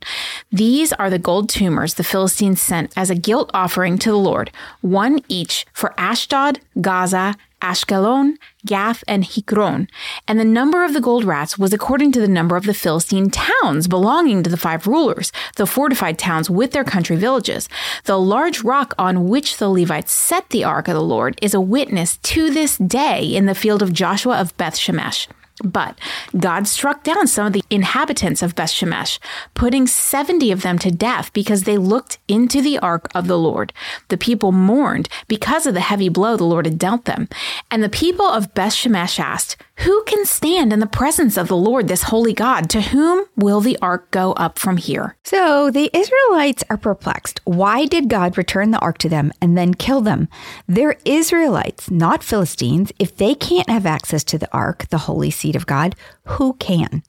These 0.49 0.93
are 0.93 1.09
the 1.09 1.19
gold 1.19 1.49
tumors 1.49 1.95
the 1.95 2.05
Philistines 2.05 2.61
sent 2.61 2.93
as 2.95 3.09
a 3.09 3.15
guilt 3.15 3.51
offering 3.53 3.97
to 3.97 4.11
the 4.11 4.17
Lord, 4.17 4.49
one 4.79 5.19
each 5.27 5.65
for 5.73 5.93
Ashdod, 5.97 6.61
Gaza, 7.01 7.35
Ashkelon, 7.63 8.35
Gath, 8.63 9.03
and 9.07 9.27
Ekron. 9.35 9.87
And 10.27 10.39
the 10.39 10.45
number 10.45 10.85
of 10.85 10.93
the 10.93 11.01
gold 11.01 11.23
rats 11.23 11.57
was 11.57 11.73
according 11.73 12.11
to 12.11 12.21
the 12.21 12.27
number 12.27 12.55
of 12.55 12.65
the 12.65 12.75
Philistine 12.75 13.31
towns 13.31 13.87
belonging 13.87 14.43
to 14.43 14.51
the 14.51 14.63
five 14.65 14.85
rulers, 14.85 15.31
the 15.55 15.65
fortified 15.65 16.19
towns 16.19 16.47
with 16.47 16.73
their 16.73 16.83
country 16.83 17.15
villages. 17.15 17.67
The 18.03 18.19
large 18.19 18.63
rock 18.63 18.93
on 18.99 19.27
which 19.29 19.57
the 19.57 19.69
Levites 19.69 20.11
set 20.11 20.49
the 20.49 20.63
ark 20.63 20.87
of 20.87 20.93
the 20.93 21.01
Lord 21.01 21.39
is 21.41 21.55
a 21.55 21.61
witness 21.61 22.17
to 22.17 22.51
this 22.51 22.77
day 22.77 23.23
in 23.23 23.47
the 23.47 23.55
field 23.55 23.81
of 23.81 23.93
Joshua 23.93 24.39
of 24.39 24.55
Beth 24.57 24.75
Shemesh. 24.75 25.27
But 25.63 25.99
God 26.37 26.67
struck 26.67 27.03
down 27.03 27.27
some 27.27 27.47
of 27.47 27.53
the 27.53 27.63
inhabitants 27.69 28.41
of 28.41 28.55
Beth 28.55 28.71
Shemesh, 28.71 29.19
putting 29.53 29.87
70 29.87 30.51
of 30.51 30.61
them 30.61 30.79
to 30.79 30.91
death 30.91 31.31
because 31.33 31.63
they 31.63 31.77
looked 31.77 32.17
into 32.27 32.61
the 32.61 32.79
ark 32.79 33.07
of 33.13 33.27
the 33.27 33.37
Lord. 33.37 33.73
The 34.07 34.17
people 34.17 34.51
mourned 34.51 35.07
because 35.27 35.65
of 35.65 35.73
the 35.73 35.81
heavy 35.81 36.09
blow 36.09 36.35
the 36.37 36.43
Lord 36.43 36.65
had 36.65 36.79
dealt 36.79 37.05
them. 37.05 37.27
And 37.69 37.83
the 37.83 37.89
people 37.89 38.25
of 38.25 38.53
Beth 38.53 38.73
Shemesh 38.73 39.19
asked, 39.19 39.57
who 39.81 40.03
can 40.03 40.25
stand 40.25 40.71
in 40.71 40.79
the 40.79 40.85
presence 40.85 41.37
of 41.37 41.47
the 41.47 41.57
Lord, 41.57 41.87
this 41.87 42.03
holy 42.03 42.33
God? 42.33 42.69
To 42.69 42.81
whom 42.81 43.25
will 43.35 43.61
the 43.61 43.79
ark 43.81 44.11
go 44.11 44.33
up 44.33 44.59
from 44.59 44.77
here? 44.77 45.15
So 45.23 45.71
the 45.71 45.89
Israelites 45.91 46.63
are 46.69 46.77
perplexed. 46.77 47.41
Why 47.45 47.87
did 47.87 48.07
God 48.07 48.37
return 48.37 48.69
the 48.69 48.79
ark 48.79 48.99
to 48.99 49.09
them 49.09 49.31
and 49.41 49.57
then 49.57 49.73
kill 49.73 50.01
them? 50.01 50.27
They're 50.67 50.97
Israelites, 51.03 51.89
not 51.89 52.23
Philistines. 52.23 52.91
If 52.99 53.15
they 53.15 53.33
can't 53.33 53.69
have 53.71 53.87
access 53.87 54.23
to 54.25 54.37
the 54.37 54.53
ark, 54.53 54.87
the 54.89 54.99
holy 54.99 55.31
seat 55.41 55.55
of 55.55 55.65
God, 55.65 55.95
who 56.25 56.53
can? 56.53 57.03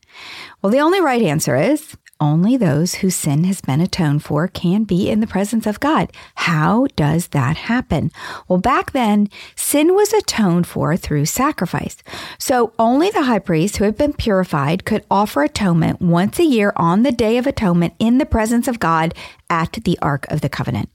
Well, 0.61 0.73
the 0.73 0.81
only 0.81 1.01
right 1.01 1.23
answer 1.23 1.57
is 1.57 1.97
only 2.23 2.57
those 2.57 2.95
whose 2.95 3.17
sin 3.17 3.43
has 3.45 3.61
been 3.61 3.81
atoned 3.81 4.23
for 4.23 4.47
can 4.47 4.85
be 4.85 5.11
in 5.11 5.19
the 5.19 5.27
presence 5.27 5.67
of 5.67 5.81
God. 5.81 6.13
How 6.37 6.87
does 6.95 7.29
that 7.29 7.57
happen? 7.57 8.13
Well, 8.47 8.61
back 8.61 8.93
then, 8.93 9.29
sin 9.57 9.97
was 9.97 10.13
atoned 10.13 10.69
for 10.69 10.97
through 10.97 11.27
sacrifice. 11.27 11.97
So 12.39 12.73
only 12.79 13.11
the 13.11 13.25
high 13.25 13.41
priest 13.41 13.79
who 13.79 13.85
had 13.85 13.97
been 13.97 14.13
purified 14.13 14.85
could 14.85 15.05
offer 15.11 15.43
atonement 15.43 16.01
once 16.01 16.39
a 16.39 16.45
year 16.45 16.73
on 16.77 17.03
the 17.03 17.11
Day 17.11 17.39
of 17.39 17.47
Atonement 17.49 17.95
in 17.99 18.19
the 18.19 18.27
presence 18.27 18.69
of 18.69 18.79
God 18.79 19.15
at 19.51 19.73
the 19.85 19.99
Ark 20.01 20.27
of 20.31 20.43
the 20.43 20.49
Covenant. 20.49 20.91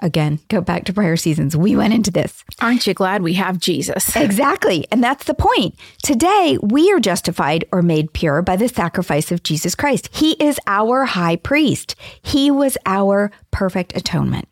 Again, 0.00 0.40
go 0.48 0.60
back 0.60 0.84
to 0.84 0.92
prior 0.92 1.16
seasons. 1.16 1.56
We 1.56 1.76
went 1.76 1.94
into 1.94 2.10
this. 2.10 2.44
Aren't 2.60 2.86
you 2.86 2.94
glad 2.94 3.22
we 3.22 3.34
have 3.34 3.58
Jesus? 3.58 4.14
Exactly. 4.16 4.86
And 4.90 5.02
that's 5.02 5.24
the 5.24 5.34
point. 5.34 5.76
Today, 6.02 6.58
we 6.60 6.90
are 6.92 6.98
justified 6.98 7.64
or 7.70 7.80
made 7.80 8.12
pure 8.12 8.42
by 8.42 8.56
the 8.56 8.68
sacrifice 8.68 9.30
of 9.30 9.44
Jesus 9.44 9.74
Christ. 9.74 10.08
He 10.12 10.32
is 10.32 10.58
our 10.66 11.04
high 11.04 11.36
priest, 11.36 11.94
He 12.22 12.50
was 12.50 12.76
our 12.86 13.30
perfect 13.50 13.96
atonement. 13.96 14.48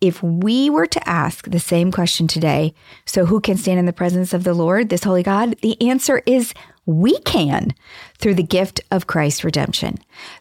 If 0.00 0.20
we 0.20 0.68
were 0.68 0.88
to 0.88 1.08
ask 1.08 1.48
the 1.48 1.60
same 1.60 1.92
question 1.92 2.26
today, 2.26 2.74
so 3.06 3.24
who 3.24 3.40
can 3.40 3.56
stand 3.56 3.78
in 3.78 3.86
the 3.86 3.92
presence 3.92 4.34
of 4.34 4.42
the 4.42 4.52
Lord, 4.52 4.88
this 4.88 5.04
holy 5.04 5.22
God? 5.22 5.56
The 5.62 5.80
answer 5.80 6.22
is 6.26 6.54
we 6.86 7.20
can 7.20 7.72
through 8.18 8.34
the 8.34 8.42
gift 8.42 8.80
of 8.90 9.06
Christ's 9.06 9.44
redemption. 9.44 9.98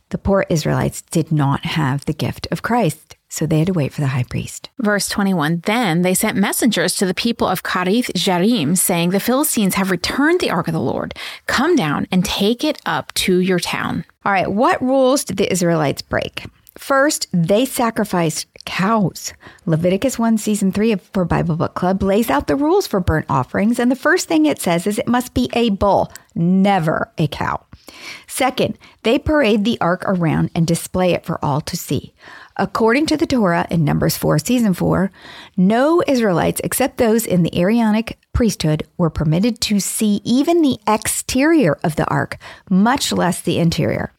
The 0.10 0.18
poor 0.18 0.48
Israelites 0.50 1.04
did 1.04 1.32
not 1.32 1.64
have 1.64 2.06
the 2.06 2.14
gift 2.14 2.48
of 2.50 2.64
Christ. 2.64 3.18
So 3.32 3.46
they 3.46 3.60
had 3.60 3.68
to 3.68 3.74
wait 3.74 3.94
for 3.94 4.02
the 4.02 4.08
high 4.08 4.24
priest. 4.24 4.70
Verse 4.78 5.08
21 5.08 5.62
Then 5.66 6.02
they 6.02 6.14
sent 6.14 6.36
messengers 6.36 6.96
to 6.98 7.06
the 7.06 7.14
people 7.14 7.48
of 7.48 7.64
Kiriath 7.64 8.12
Jearim, 8.12 8.78
saying, 8.78 9.12
The 9.12 9.22
Philistines 9.22 9.76
have 9.76 9.90
returned 9.90 10.42
the 10.42 10.52
ark 10.52 10.68
of 10.68 10.74
the 10.74 10.82
Lord. 10.82 11.14
Come 11.48 11.78
down 11.78 12.08
and 12.12 12.26
take 12.26 12.66
it 12.66 12.82
up 12.86 13.14
to 13.14 13.40
your 13.40 13.60
town. 13.60 14.04
All 14.26 14.34
right, 14.34 14.52
what 14.52 14.82
rules 14.82 15.24
did 15.24 15.38
the 15.38 15.50
Israelites 15.50 16.02
break? 16.02 16.46
First, 16.78 17.28
they 17.32 17.66
sacrificed 17.66 18.48
cows. 18.66 19.34
Leviticus 19.66 20.20
1, 20.20 20.38
Season 20.38 20.74
3 20.74 20.96
for 20.96 21.24
Bible 21.24 21.56
Book 21.56 21.74
Club 21.74 22.04
lays 22.04 22.30
out 22.30 22.48
the 22.48 22.56
rules 22.58 22.86
for 22.86 23.00
burnt 23.00 23.28
offerings, 23.30 23.80
and 23.80 23.90
the 23.90 23.96
first 23.96 24.28
thing 24.28 24.46
it 24.46 24.60
says 24.60 24.86
is 24.86 25.00
it 25.00 25.08
must 25.08 25.34
be 25.34 25.50
a 25.54 25.70
bull, 25.70 26.12
never 26.36 27.12
a 27.18 27.28
cow. 27.28 27.64
Second, 28.28 28.78
they 29.04 29.18
parade 29.18 29.64
the 29.64 29.80
ark 29.80 30.04
around 30.06 30.52
and 30.54 30.68
display 30.68 31.14
it 31.14 31.26
for 31.26 31.44
all 31.44 31.62
to 31.62 31.78
see. 31.78 32.14
According 32.58 33.06
to 33.08 33.18
the 33.18 33.26
Torah 33.26 33.68
in 33.70 33.86
Numbers 33.86 34.18
4, 34.18 34.40
season 34.40 34.74
4, 34.74 35.12
no 35.58 36.04
Israelites 36.08 36.62
except 36.64 36.98
those 36.98 37.26
in 37.26 37.44
the 37.44 37.58
Aaronic 37.58 38.18
priesthood 38.34 38.84
were 38.98 39.10
permitted 39.10 39.62
to 39.62 39.80
see 39.80 40.22
even 40.24 40.62
the 40.62 40.80
exterior 40.88 41.78
of 41.84 41.96
the 41.96 42.06
ark, 42.08 42.38
much 42.70 43.12
less 43.12 43.42
the 43.42 43.60
interior. 43.60 44.12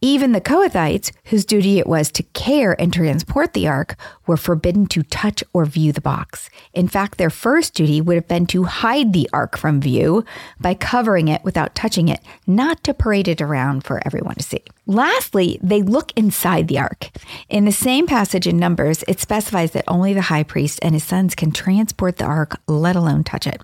Even 0.00 0.30
the 0.30 0.40
Kohathites, 0.40 1.10
whose 1.24 1.44
duty 1.44 1.80
it 1.80 1.86
was 1.88 2.12
to 2.12 2.22
care 2.22 2.80
and 2.80 2.92
transport 2.92 3.52
the 3.52 3.66
ark, 3.66 3.96
were 4.28 4.36
forbidden 4.36 4.86
to 4.86 5.02
touch 5.02 5.42
or 5.52 5.64
view 5.64 5.90
the 5.90 6.00
box. 6.00 6.48
In 6.72 6.86
fact, 6.86 7.18
their 7.18 7.30
first 7.30 7.74
duty 7.74 8.00
would 8.00 8.14
have 8.14 8.28
been 8.28 8.46
to 8.46 8.62
hide 8.62 9.12
the 9.12 9.28
ark 9.32 9.58
from 9.58 9.80
view 9.80 10.24
by 10.60 10.74
covering 10.74 11.26
it 11.26 11.42
without 11.42 11.74
touching 11.74 12.06
it, 12.06 12.20
not 12.46 12.84
to 12.84 12.94
parade 12.94 13.26
it 13.26 13.40
around 13.40 13.82
for 13.82 14.00
everyone 14.06 14.36
to 14.36 14.44
see. 14.44 14.62
Lastly, 14.86 15.58
they 15.64 15.82
look 15.82 16.12
inside 16.14 16.68
the 16.68 16.78
ark. 16.78 17.10
In 17.48 17.64
the 17.64 17.72
same 17.72 18.06
passage 18.06 18.46
in 18.46 18.56
Numbers, 18.56 19.02
it 19.08 19.18
specifies 19.18 19.72
that 19.72 19.84
only 19.88 20.14
the 20.14 20.22
high 20.22 20.44
priest 20.44 20.78
and 20.80 20.94
his 20.94 21.02
sons 21.02 21.34
can 21.34 21.50
transport 21.50 22.18
the 22.18 22.24
ark, 22.24 22.60
let 22.68 22.94
alone 22.94 23.24
touch 23.24 23.48
it. 23.48 23.60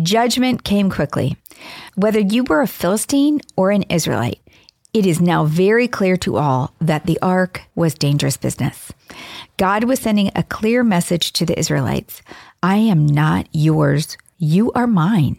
Judgment 0.00 0.62
came 0.62 0.90
quickly. 0.90 1.36
Whether 1.96 2.20
you 2.20 2.44
were 2.44 2.62
a 2.62 2.68
Philistine 2.68 3.40
or 3.56 3.70
an 3.70 3.82
Israelite, 3.84 4.40
it 4.92 5.06
is 5.06 5.20
now 5.20 5.44
very 5.44 5.86
clear 5.86 6.16
to 6.18 6.36
all 6.36 6.74
that 6.80 7.06
the 7.06 7.18
ark 7.22 7.62
was 7.74 7.94
dangerous 7.94 8.36
business. 8.36 8.92
God 9.56 9.84
was 9.84 10.00
sending 10.00 10.30
a 10.34 10.42
clear 10.42 10.82
message 10.82 11.32
to 11.34 11.46
the 11.46 11.58
Israelites 11.58 12.22
I 12.62 12.76
am 12.76 13.06
not 13.06 13.48
yours, 13.52 14.16
you 14.38 14.72
are 14.72 14.86
mine. 14.86 15.38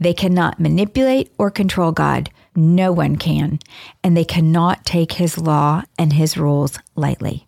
They 0.00 0.14
cannot 0.14 0.60
manipulate 0.60 1.32
or 1.38 1.50
control 1.50 1.92
God. 1.92 2.30
No 2.54 2.92
one 2.92 3.16
can. 3.16 3.58
And 4.02 4.16
they 4.16 4.24
cannot 4.24 4.84
take 4.84 5.12
his 5.12 5.38
law 5.38 5.82
and 5.98 6.12
his 6.12 6.36
rules 6.36 6.78
lightly. 6.94 7.46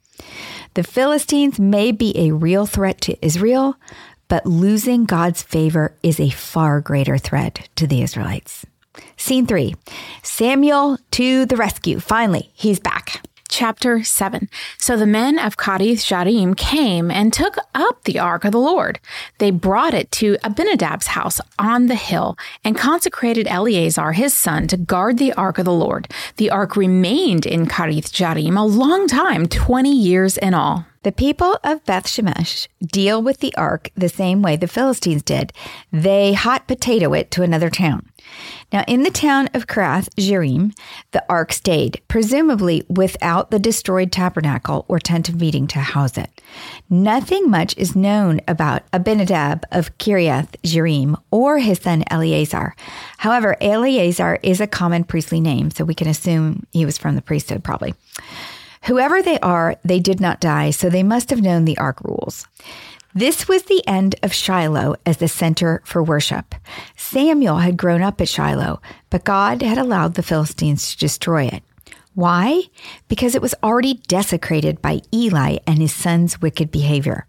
The 0.75 0.83
Philistines 0.83 1.59
may 1.59 1.91
be 1.93 2.13
a 2.17 2.33
real 2.33 2.67
threat 2.67 3.01
to 3.03 3.25
Israel, 3.25 3.77
but 4.29 4.47
losing 4.47 5.05
God's 5.05 5.43
favor 5.43 5.97
is 6.03 6.21
a 6.21 6.31
far 6.31 6.81
greater 6.81 7.19
threat 7.19 7.69
to 7.77 7.87
the 7.87 8.03
Israelites. 8.03 8.67
Scene 9.17 9.47
three 9.47 9.75
Samuel 10.23 10.99
to 11.13 11.47
the 11.47 11.57
rescue. 11.57 12.01
Finally, 12.01 12.51
he's 12.55 12.81
back. 12.81 13.23
Chapter 13.51 14.05
7. 14.05 14.49
So 14.79 14.97
the 14.97 15.09
men 15.09 15.37
of 15.37 15.57
Kiriath 15.57 16.05
Jearim 16.07 16.57
came 16.57 17.11
and 17.11 17.33
took 17.33 17.57
up 17.75 18.05
the 18.05 18.21
ark 18.21 18.45
of 18.45 18.53
the 18.53 18.61
Lord. 18.61 19.01
They 19.39 19.51
brought 19.51 19.93
it 19.93 20.13
to 20.13 20.37
Abinadab's 20.45 21.09
house 21.09 21.41
on 21.59 21.87
the 21.87 21.97
hill 21.97 22.39
and 22.63 22.79
consecrated 22.79 23.49
Eleazar 23.49 24.13
his 24.13 24.35
son 24.35 24.69
to 24.69 24.77
guard 24.77 25.19
the 25.19 25.33
ark 25.33 25.59
of 25.59 25.65
the 25.65 25.73
Lord. 25.73 26.09
The 26.37 26.51
ark 26.51 26.77
remained 26.77 27.45
in 27.45 27.67
Kiriath 27.67 28.13
Jearim 28.13 28.57
a 28.57 28.63
long 28.63 29.09
time, 29.09 29.47
20 29.47 29.93
years 29.93 30.39
in 30.39 30.55
all. 30.55 30.87
The 31.03 31.13
people 31.13 31.59
of 31.65 31.83
Beth 31.87 32.05
Shemesh 32.05 32.69
deal 32.83 33.23
with 33.23 33.39
the 33.39 33.55
ark 33.57 33.89
the 33.95 34.11
same 34.11 34.43
way 34.43 34.57
the 34.57 34.69
Philistines 34.69 35.23
did. 35.23 35.51
They 35.91 36.35
hot 36.35 36.69
potato 36.69 37.15
it 37.15 37.31
to 37.31 37.43
another 37.43 37.71
town. 37.71 38.11
Now, 38.71 38.85
in 38.87 39.03
the 39.03 39.11
town 39.11 39.49
of 39.55 39.67
Kiriath 39.67 40.11
Jearim, 40.17 40.77
the 41.13 41.25
ark 41.27 41.55
stayed, 41.55 42.03
presumably 42.07 42.85
without 42.91 43.51
the 43.51 43.59
destroyed 43.59 44.13
tabernacle 44.13 44.85
or 44.89 44.99
tent 44.99 45.31
of 45.31 45.41
meeting 45.41 45.67
to 45.69 45.79
house 45.79 46.19
it. 46.19 46.29
Nothing 46.91 47.49
much 47.49 47.75
is 47.79 47.97
known 47.97 48.43
about 48.47 48.83
Abinadab 48.93 49.65
of 49.73 49.97
Kiriath 49.97 50.55
Jearim 50.65 51.19
or 51.31 51.61
his 51.61 51.79
son 51.79 52.05
Eleazar. 52.11 52.77
However, 53.17 53.57
Eleazar 53.63 54.39
is 54.43 54.61
a 54.61 54.67
common 54.67 55.05
priestly 55.05 55.41
name, 55.41 55.71
so 55.71 55.83
we 55.83 55.95
can 55.95 56.09
assume 56.09 56.67
he 56.73 56.85
was 56.85 56.99
from 56.99 57.15
the 57.15 57.23
priesthood 57.23 57.65
probably. 57.65 57.95
Whoever 58.85 59.23
they 59.23 59.39
are, 59.41 59.77
they 59.85 60.01
did 60.01 60.21
not 60.21 60.41
die, 60.41 60.71
so 60.71 60.89
they 60.89 61.03
must 61.03 61.31
have 61.31 61.43
known 61.43 61.65
the 61.65 61.79
ark 61.79 62.01
rules. 62.01 62.47
This 63.15 63.49
was 63.49 63.65
the 63.65 63.87
end 63.87 64.15
of 64.23 64.33
Shiloh 64.33 64.95
as 65.05 65.19
the 65.19 65.29
center 65.29 65.83
for 65.85 66.03
worship. 66.03 66.55
Samuel 66.97 67.59
had 67.59 67.77
grown 67.77 68.03
up 68.03 68.21
at 68.21 68.29
Shiloh, 68.29 68.81
but 69.11 69.25
God 69.25 69.63
had 69.63 69.79
allowed 69.79 70.15
the 70.15 70.23
Philistines 70.23 70.91
to 70.91 70.99
destroy 70.99 71.45
it. 71.45 71.63
Why? 72.15 72.63
Because 73.09 73.35
it 73.35 73.43
was 73.43 73.55
already 73.63 73.95
desecrated 74.07 74.81
by 74.81 75.03
Eli 75.13 75.59
and 75.67 75.79
his 75.79 75.93
son's 75.93 76.41
wicked 76.41 76.71
behavior. 76.71 77.27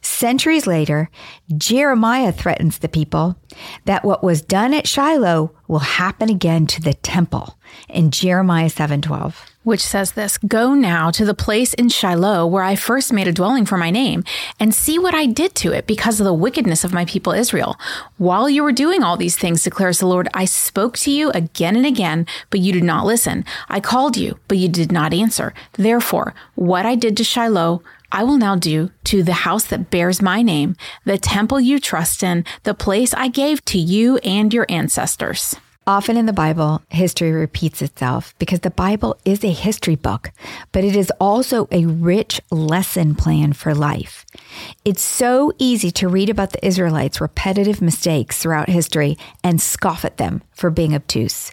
Centuries 0.00 0.66
later, 0.66 1.10
Jeremiah 1.56 2.32
threatens 2.32 2.78
the 2.78 2.88
people 2.88 3.36
that 3.84 4.04
what 4.04 4.22
was 4.22 4.42
done 4.42 4.72
at 4.72 4.86
Shiloh 4.86 5.52
will 5.66 5.80
happen 5.80 6.30
again 6.30 6.66
to 6.68 6.80
the 6.80 6.94
temple 6.94 7.58
in 7.88 8.10
Jeremiah 8.12 8.70
7:12 8.70 9.34
which 9.66 9.84
says 9.84 10.12
this 10.12 10.38
Go 10.38 10.74
now 10.74 11.10
to 11.10 11.24
the 11.24 11.34
place 11.34 11.74
in 11.74 11.88
Shiloh 11.88 12.46
where 12.46 12.62
I 12.62 12.76
first 12.76 13.12
made 13.12 13.26
a 13.26 13.32
dwelling 13.32 13.66
for 13.66 13.76
my 13.76 13.90
name, 13.90 14.22
and 14.60 14.72
see 14.72 14.96
what 14.96 15.12
I 15.12 15.26
did 15.26 15.56
to 15.56 15.72
it 15.72 15.88
because 15.88 16.20
of 16.20 16.24
the 16.24 16.32
wickedness 16.32 16.84
of 16.84 16.92
my 16.92 17.04
people 17.04 17.32
Israel. 17.32 17.76
While 18.16 18.48
you 18.48 18.62
were 18.62 18.70
doing 18.70 19.02
all 19.02 19.16
these 19.16 19.36
things, 19.36 19.64
declares 19.64 19.98
the 19.98 20.06
Lord, 20.06 20.28
I 20.32 20.44
spoke 20.44 20.96
to 20.98 21.10
you 21.10 21.30
again 21.30 21.74
and 21.74 21.84
again, 21.84 22.26
but 22.50 22.60
you 22.60 22.72
did 22.72 22.84
not 22.84 23.06
listen. 23.06 23.44
I 23.68 23.80
called 23.80 24.16
you, 24.16 24.38
but 24.46 24.56
you 24.56 24.68
did 24.68 24.92
not 24.92 25.12
answer. 25.12 25.52
Therefore, 25.72 26.32
what 26.54 26.86
I 26.86 26.94
did 26.94 27.16
to 27.16 27.24
Shiloh, 27.24 27.82
I 28.12 28.22
will 28.22 28.38
now 28.38 28.54
do 28.54 28.92
to 29.04 29.24
the 29.24 29.32
house 29.32 29.64
that 29.64 29.90
bears 29.90 30.22
my 30.22 30.42
name, 30.42 30.76
the 31.04 31.18
temple 31.18 31.58
you 31.58 31.80
trust 31.80 32.22
in, 32.22 32.44
the 32.62 32.72
place 32.72 33.12
I 33.12 33.26
gave 33.26 33.64
to 33.64 33.78
you 33.78 34.18
and 34.18 34.54
your 34.54 34.66
ancestors. 34.68 35.56
Often 35.88 36.16
in 36.16 36.26
the 36.26 36.32
Bible, 36.32 36.82
history 36.88 37.30
repeats 37.30 37.80
itself 37.80 38.34
because 38.40 38.58
the 38.58 38.72
Bible 38.72 39.16
is 39.24 39.44
a 39.44 39.52
history 39.52 39.94
book, 39.94 40.32
but 40.72 40.82
it 40.82 40.96
is 40.96 41.12
also 41.20 41.68
a 41.70 41.86
rich 41.86 42.40
lesson 42.50 43.14
plan 43.14 43.52
for 43.52 43.72
life. 43.72 44.26
It's 44.84 45.00
so 45.02 45.52
easy 45.58 45.92
to 45.92 46.08
read 46.08 46.28
about 46.28 46.50
the 46.50 46.66
Israelites' 46.66 47.20
repetitive 47.20 47.80
mistakes 47.80 48.38
throughout 48.38 48.68
history 48.68 49.16
and 49.44 49.62
scoff 49.62 50.04
at 50.04 50.16
them 50.16 50.42
for 50.50 50.70
being 50.70 50.92
obtuse. 50.92 51.52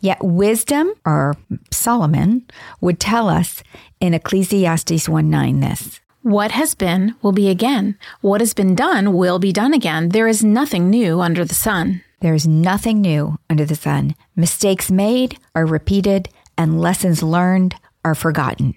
Yet 0.00 0.24
wisdom, 0.24 0.94
or 1.04 1.36
Solomon, 1.70 2.46
would 2.80 2.98
tell 2.98 3.28
us 3.28 3.62
in 4.00 4.14
Ecclesiastes 4.14 5.10
1 5.10 5.28
9 5.28 5.60
this. 5.60 6.00
What 6.22 6.52
has 6.52 6.74
been 6.74 7.16
will 7.20 7.32
be 7.32 7.50
again. 7.50 7.98
What 8.22 8.40
has 8.40 8.54
been 8.54 8.74
done 8.74 9.12
will 9.12 9.38
be 9.38 9.52
done 9.52 9.74
again. 9.74 10.08
There 10.08 10.26
is 10.26 10.42
nothing 10.42 10.88
new 10.88 11.20
under 11.20 11.44
the 11.44 11.54
sun. 11.54 12.00
There 12.20 12.34
is 12.34 12.46
nothing 12.46 13.00
new 13.00 13.38
under 13.50 13.64
the 13.64 13.74
sun. 13.74 14.14
Mistakes 14.36 14.90
made 14.90 15.38
are 15.54 15.66
repeated, 15.66 16.28
and 16.56 16.80
lessons 16.80 17.22
learned 17.22 17.74
are 18.04 18.14
forgotten. 18.14 18.74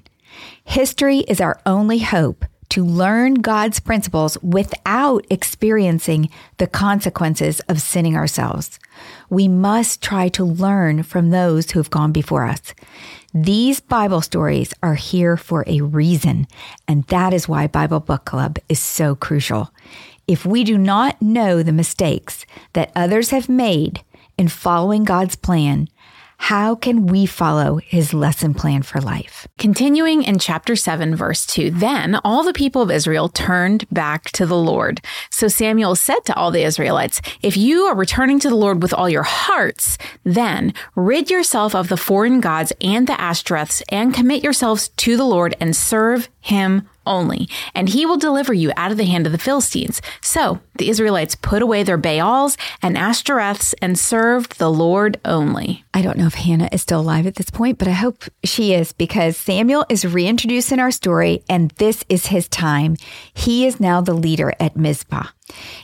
History 0.66 1.20
is 1.20 1.40
our 1.40 1.60
only 1.66 2.00
hope 2.00 2.46
to 2.70 2.84
learn 2.84 3.36
God's 3.36 3.80
principles 3.80 4.38
without 4.44 5.26
experiencing 5.30 6.30
the 6.58 6.68
consequences 6.68 7.60
of 7.62 7.82
sinning 7.82 8.16
ourselves. 8.16 8.78
We 9.30 9.48
must 9.48 10.02
try 10.02 10.28
to 10.30 10.44
learn 10.44 11.04
from 11.04 11.30
those 11.30 11.72
who 11.72 11.80
have 11.80 11.90
gone 11.90 12.12
before 12.12 12.46
us. 12.46 12.74
These 13.34 13.80
Bible 13.80 14.22
stories 14.22 14.74
are 14.84 14.96
here 14.96 15.38
for 15.38 15.64
a 15.68 15.82
reason, 15.82 16.48
and 16.88 17.04
that 17.06 17.34
is 17.34 17.48
why 17.48 17.68
Bible 17.68 18.00
Book 18.00 18.26
Club 18.26 18.58
is 18.68 18.80
so 18.80 19.16
crucial. 19.16 19.72
If 20.28 20.46
we 20.46 20.66
do 20.66 20.78
not 20.78 21.22
know 21.22 21.64
the 21.64 21.72
mistakes 21.72 22.46
that 22.74 22.92
others 22.94 23.30
have 23.30 23.48
made 23.48 24.04
in 24.38 24.50
following 24.50 25.06
God's 25.06 25.38
plan, 25.38 25.88
how 26.40 26.76
can 26.76 27.08
we 27.08 27.26
follow 27.26 27.78
his 27.78 28.14
lesson 28.14 28.54
plan 28.54 28.84
for 28.84 29.02
life? 29.02 29.48
Continuing 29.58 30.24
in 30.24 30.38
chapter 30.38 30.76
7, 30.76 31.16
verse 31.16 31.46
2 31.46 31.72
Then 31.72 32.20
all 32.24 32.44
the 32.44 32.54
people 32.54 32.82
of 32.82 32.92
Israel 32.92 33.30
turned 33.30 33.86
back 33.90 34.26
to 34.32 34.46
the 34.46 34.58
Lord. 34.58 35.02
So 35.32 35.48
Samuel 35.48 35.96
said 35.96 36.26
to 36.26 36.36
all 36.36 36.52
the 36.52 36.64
Israelites, 36.64 37.22
If 37.42 37.58
you 37.58 37.84
are 37.84 37.96
returning 37.96 38.40
to 38.42 38.50
the 38.50 38.56
Lord 38.56 38.84
with 38.84 38.94
all 38.94 39.10
your 39.10 39.24
hearts, 39.24 39.98
then 40.24 40.74
rid 40.96 41.32
yourself 41.32 41.74
of 41.74 41.88
the 41.88 41.98
foreign 41.98 42.40
gods 42.40 42.72
and 42.82 43.08
the 43.08 43.14
Ashtoreths 43.14 43.82
and 43.90 44.14
commit 44.14 44.44
yourselves 44.44 44.90
to 44.90 45.18
the 45.18 45.26
Lord 45.26 45.56
and 45.60 45.76
serve 45.76 46.30
him 46.42 46.88
only, 47.08 47.50
and 47.74 47.90
he 47.90 48.06
will 48.06 48.18
deliver 48.18 48.54
you 48.54 48.72
out 48.78 48.92
of 48.92 48.98
the 48.98 49.06
hand 49.06 49.26
of 49.26 49.32
the 49.32 49.38
Philistines. 49.38 50.02
So 50.22 50.60
the 50.76 50.90
Israelites 50.90 51.36
put 51.36 51.62
away 51.62 51.84
their 51.84 51.98
Baals 51.98 52.58
and 52.82 52.96
Ashtoreths 52.96 53.74
and 53.82 53.98
served 53.98 54.60
the 54.60 54.72
Lord 54.72 55.20
only. 55.26 55.84
I 55.94 56.02
don't 56.02 56.18
know 56.18 56.28
if 56.28 56.36
Hannah 56.36 56.70
is 56.72 56.82
still 56.82 57.00
alive 57.00 57.26
at 57.26 57.36
this 57.36 57.50
point, 57.50 57.78
but 57.78 57.88
I 57.88 57.92
hope 57.92 58.26
she 58.44 58.74
is 58.74 58.92
because 58.92 59.38
Samuel 59.38 59.86
is 59.90 60.06
reintroduced 60.06 60.72
in 60.72 60.80
our 60.80 60.92
story, 60.92 61.44
and 61.50 61.72
this 61.72 62.04
is 62.10 62.28
his 62.28 62.48
time. 62.48 62.98
He 63.34 63.66
is 63.66 63.80
now 63.80 64.02
the 64.02 64.14
leader 64.14 64.54
at 64.60 64.78
Mizpah. 64.78 65.28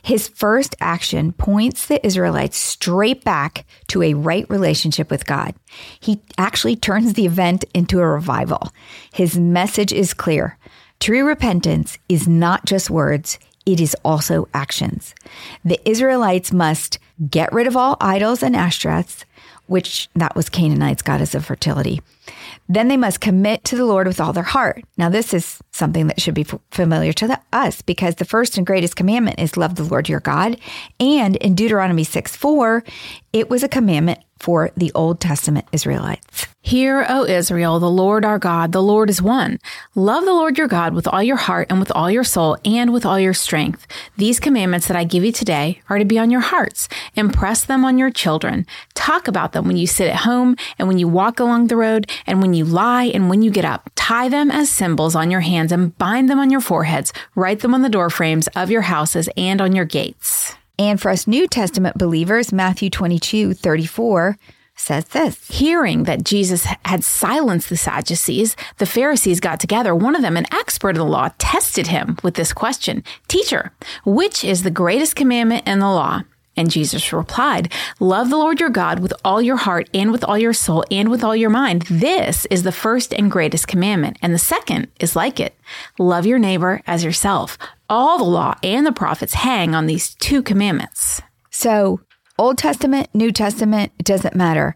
His 0.01 0.27
first 0.27 0.75
action 0.81 1.31
points 1.31 1.87
the 1.87 2.05
Israelites 2.05 2.57
straight 2.57 3.23
back 3.23 3.65
to 3.87 4.03
a 4.03 4.13
right 4.13 4.45
relationship 4.49 5.09
with 5.09 5.25
God. 5.25 5.55
He 5.99 6.21
actually 6.37 6.75
turns 6.75 7.13
the 7.13 7.25
event 7.25 7.63
into 7.73 7.99
a 7.99 8.07
revival. 8.07 8.69
His 9.13 9.37
message 9.37 9.93
is 9.93 10.13
clear 10.13 10.57
True 11.03 11.27
repentance 11.27 11.97
is 12.07 12.29
not 12.29 12.63
just 12.63 12.89
words, 12.89 13.37
it 13.65 13.81
is 13.81 13.93
also 14.05 14.47
actions. 14.53 15.13
The 15.65 15.77
Israelites 15.83 16.53
must 16.53 16.97
get 17.29 17.51
rid 17.51 17.67
of 17.67 17.75
all 17.75 17.97
idols 17.99 18.41
and 18.41 18.55
Ashtoreths, 18.55 19.25
which 19.65 20.07
that 20.15 20.33
was 20.33 20.47
Canaanites' 20.47 21.01
goddess 21.01 21.35
of 21.35 21.43
fertility. 21.43 22.01
Then 22.69 22.87
they 22.87 22.95
must 22.95 23.19
commit 23.19 23.65
to 23.65 23.75
the 23.75 23.83
Lord 23.83 24.07
with 24.07 24.21
all 24.21 24.31
their 24.31 24.43
heart. 24.43 24.85
Now, 24.97 25.09
this 25.09 25.33
is 25.33 25.59
something 25.71 26.07
that 26.07 26.21
should 26.21 26.35
be 26.35 26.47
familiar 26.71 27.11
to 27.11 27.27
the, 27.27 27.41
us 27.51 27.81
because 27.81 28.15
the 28.15 28.23
first 28.23 28.57
and 28.57 28.65
greatest 28.65 28.95
commandment 28.95 29.39
is 29.39 29.57
love 29.57 29.75
the 29.75 29.83
Lord 29.83 30.07
your 30.07 30.21
God. 30.21 30.57
And 31.01 31.35
in 31.35 31.53
Deuteronomy 31.53 32.05
6 32.05 32.33
4, 32.33 32.81
it 33.33 33.49
was 33.49 33.61
a 33.61 33.67
commandment 33.67 34.19
for 34.43 34.71
the 34.75 34.91
Old 34.93 35.21
Testament 35.21 35.65
Israelites. 35.71 36.47
Hear, 36.59 37.05
O 37.07 37.23
Israel, 37.23 37.79
the 37.79 37.89
Lord 37.89 38.25
our 38.25 38.37
God, 38.37 38.73
the 38.73 38.81
Lord 38.81 39.09
is 39.09 39.21
one. 39.21 39.57
Love 39.95 40.25
the 40.25 40.33
Lord 40.33 40.57
your 40.57 40.67
God 40.67 40.93
with 40.93 41.07
all 41.07 41.23
your 41.23 41.37
heart 41.37 41.67
and 41.69 41.79
with 41.79 41.91
all 41.91 42.11
your 42.11 42.25
soul 42.25 42.57
and 42.65 42.91
with 42.91 43.05
all 43.05 43.17
your 43.17 43.33
strength. 43.33 43.87
These 44.17 44.41
commandments 44.41 44.87
that 44.87 44.97
I 44.97 45.05
give 45.05 45.23
you 45.23 45.31
today 45.31 45.81
are 45.89 45.97
to 45.97 46.03
be 46.03 46.19
on 46.19 46.29
your 46.29 46.41
hearts. 46.41 46.89
Impress 47.15 47.63
them 47.63 47.85
on 47.85 47.97
your 47.97 48.11
children. 48.11 48.65
Talk 48.95 49.29
about 49.29 49.53
them 49.53 49.65
when 49.65 49.77
you 49.77 49.87
sit 49.87 50.09
at 50.09 50.21
home 50.21 50.57
and 50.77 50.89
when 50.89 50.97
you 50.97 51.07
walk 51.07 51.39
along 51.39 51.67
the 51.67 51.77
road 51.77 52.11
and 52.27 52.41
when 52.41 52.53
you 52.53 52.65
lie 52.65 53.05
and 53.05 53.29
when 53.29 53.41
you 53.41 53.49
get 53.49 53.63
up. 53.63 53.89
Tie 53.95 54.27
them 54.27 54.51
as 54.51 54.69
symbols 54.69 55.15
on 55.15 55.31
your 55.31 55.41
hands 55.41 55.71
and 55.71 55.97
bind 55.97 56.29
them 56.29 56.39
on 56.39 56.49
your 56.49 56.61
foreheads. 56.61 57.13
Write 57.33 57.61
them 57.61 57.73
on 57.73 57.81
the 57.81 57.87
doorframes 57.87 58.49
of 58.57 58.69
your 58.69 58.81
houses 58.81 59.29
and 59.37 59.61
on 59.61 59.73
your 59.73 59.85
gates. 59.85 60.55
And 60.79 60.99
for 60.99 61.11
us 61.11 61.27
New 61.27 61.47
Testament 61.47 61.97
believers, 61.97 62.51
Matthew 62.51 62.89
22, 62.89 63.53
34, 63.53 64.37
says 64.75 65.05
this 65.05 65.47
Hearing 65.47 66.03
that 66.03 66.23
Jesus 66.23 66.65
had 66.85 67.03
silenced 67.03 67.69
the 67.69 67.77
Sadducees, 67.77 68.55
the 68.77 68.85
Pharisees 68.85 69.39
got 69.39 69.59
together. 69.59 69.95
One 69.95 70.15
of 70.15 70.21
them, 70.21 70.37
an 70.37 70.47
expert 70.51 70.91
in 70.91 70.95
the 70.95 71.05
law, 71.05 71.29
tested 71.37 71.87
him 71.87 72.17
with 72.23 72.33
this 72.35 72.53
question 72.53 73.03
Teacher, 73.27 73.71
which 74.05 74.43
is 74.43 74.63
the 74.63 74.71
greatest 74.71 75.15
commandment 75.15 75.67
in 75.67 75.79
the 75.79 75.87
law? 75.89 76.23
And 76.55 76.69
Jesus 76.69 77.11
replied, 77.11 77.71
Love 77.99 78.29
the 78.29 78.37
Lord 78.37 78.59
your 78.59 78.69
God 78.69 78.99
with 78.99 79.13
all 79.25 79.41
your 79.41 79.57
heart 79.57 79.89
and 79.93 80.11
with 80.11 80.23
all 80.23 80.37
your 80.37 80.53
soul 80.53 80.83
and 80.91 81.09
with 81.09 81.23
all 81.23 81.35
your 81.35 81.49
mind. 81.49 81.83
This 81.83 82.45
is 82.45 82.63
the 82.63 82.71
first 82.71 83.13
and 83.13 83.31
greatest 83.31 83.67
commandment. 83.67 84.17
And 84.21 84.33
the 84.33 84.39
second 84.39 84.87
is 84.99 85.15
like 85.15 85.39
it 85.39 85.55
love 85.97 86.25
your 86.25 86.39
neighbor 86.39 86.81
as 86.85 87.03
yourself. 87.03 87.57
All 87.89 88.17
the 88.17 88.23
law 88.23 88.55
and 88.63 88.85
the 88.85 88.91
prophets 88.91 89.33
hang 89.33 89.73
on 89.73 89.87
these 89.87 90.15
two 90.15 90.43
commandments. 90.43 91.21
So 91.49 92.01
Old 92.37 92.57
Testament, 92.57 93.09
New 93.13 93.31
Testament, 93.31 93.91
it 93.99 94.05
doesn't 94.05 94.35
matter. 94.35 94.75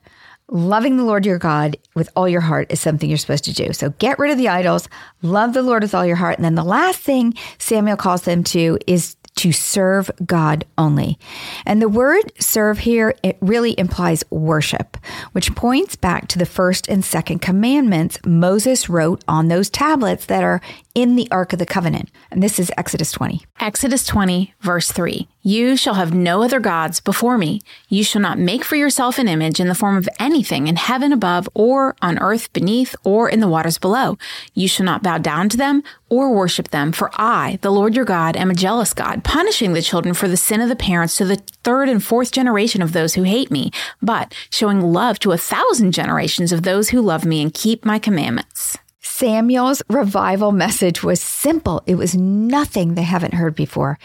Loving 0.49 0.95
the 0.95 1.03
Lord 1.03 1.25
your 1.25 1.39
God 1.39 1.75
with 1.93 2.09
all 2.15 2.29
your 2.29 2.41
heart 2.41 2.71
is 2.71 2.79
something 2.79 3.09
you're 3.09 3.17
supposed 3.17 3.43
to 3.45 3.53
do. 3.53 3.73
So 3.73 3.89
get 3.99 4.17
rid 4.17 4.31
of 4.31 4.37
the 4.37 4.47
idols, 4.47 4.87
love 5.21 5.53
the 5.53 5.61
Lord 5.61 5.83
with 5.83 5.93
all 5.93 6.05
your 6.05 6.15
heart. 6.15 6.37
And 6.37 6.45
then 6.45 6.55
the 6.55 6.63
last 6.63 6.99
thing 6.99 7.33
Samuel 7.57 7.97
calls 7.97 8.21
them 8.21 8.43
to 8.45 8.77
is 8.87 9.17
to 9.37 9.51
serve 9.51 10.11
God 10.25 10.65
only. 10.77 11.17
And 11.65 11.81
the 11.81 11.89
word 11.89 12.31
serve 12.39 12.79
here, 12.79 13.15
it 13.23 13.37
really 13.41 13.77
implies 13.79 14.23
worship, 14.29 14.97
which 15.31 15.55
points 15.55 15.95
back 15.95 16.27
to 16.29 16.39
the 16.39 16.45
first 16.45 16.87
and 16.87 17.03
second 17.03 17.39
commandments 17.39 18.19
Moses 18.25 18.89
wrote 18.89 19.23
on 19.27 19.47
those 19.47 19.69
tablets 19.69 20.25
that 20.25 20.43
are 20.43 20.61
in 20.97 21.15
the 21.15 21.27
Ark 21.29 21.53
of 21.53 21.59
the 21.59 21.65
Covenant. 21.67 22.09
And 22.31 22.41
this 22.41 22.57
is 22.57 22.71
Exodus 22.75 23.11
20. 23.11 23.45
Exodus 23.59 24.03
20, 24.07 24.55
verse 24.61 24.91
3. 24.91 25.27
You 25.43 25.77
shall 25.77 25.93
have 25.93 26.11
no 26.11 26.41
other 26.41 26.59
gods 26.59 26.99
before 26.99 27.37
me. 27.37 27.61
You 27.87 28.03
shall 28.03 28.19
not 28.19 28.39
make 28.39 28.63
for 28.63 28.77
yourself 28.77 29.19
an 29.19 29.27
image 29.27 29.59
in 29.59 29.67
the 29.67 29.75
form 29.75 29.95
of 29.95 30.09
anything 30.19 30.65
in 30.65 30.75
heaven 30.75 31.13
above, 31.13 31.47
or 31.53 31.95
on 32.01 32.17
earth 32.17 32.51
beneath, 32.51 32.95
or 33.03 33.29
in 33.29 33.41
the 33.41 33.47
waters 33.47 33.77
below. 33.77 34.17
You 34.55 34.67
shall 34.67 34.87
not 34.87 35.03
bow 35.03 35.19
down 35.19 35.49
to 35.49 35.57
them 35.57 35.83
or 36.09 36.33
worship 36.33 36.69
them, 36.69 36.91
for 36.91 37.11
I, 37.13 37.59
the 37.61 37.71
Lord 37.71 37.95
your 37.95 38.03
God, 38.03 38.35
am 38.35 38.49
a 38.49 38.55
jealous 38.55 38.95
God, 38.95 39.23
punishing 39.23 39.73
the 39.73 39.83
children 39.83 40.15
for 40.15 40.27
the 40.27 40.35
sin 40.35 40.61
of 40.61 40.67
the 40.69 40.75
parents 40.75 41.15
to 41.17 41.25
the 41.25 41.35
third 41.63 41.89
and 41.89 42.03
fourth 42.03 42.31
generation 42.31 42.81
of 42.81 42.93
those 42.93 43.13
who 43.13 43.21
hate 43.21 43.51
me, 43.51 43.69
but 44.01 44.33
showing 44.49 44.81
love 44.81 45.19
to 45.19 45.31
a 45.31 45.37
thousand 45.37 45.91
generations 45.91 46.51
of 46.51 46.63
those 46.63 46.89
who 46.89 47.01
love 47.01 47.23
me 47.23 47.43
and 47.43 47.53
keep 47.53 47.85
my 47.85 47.99
commandments. 47.99 48.79
Samuel's 49.17 49.81
revival 49.89 50.51
message 50.51 51.01
was 51.01 51.19
simple. 51.19 51.81
It 51.87 51.95
was 51.95 52.15
nothing 52.15 52.93
they 52.93 53.01
haven't 53.01 53.33
heard 53.33 53.55
before. 53.55 53.97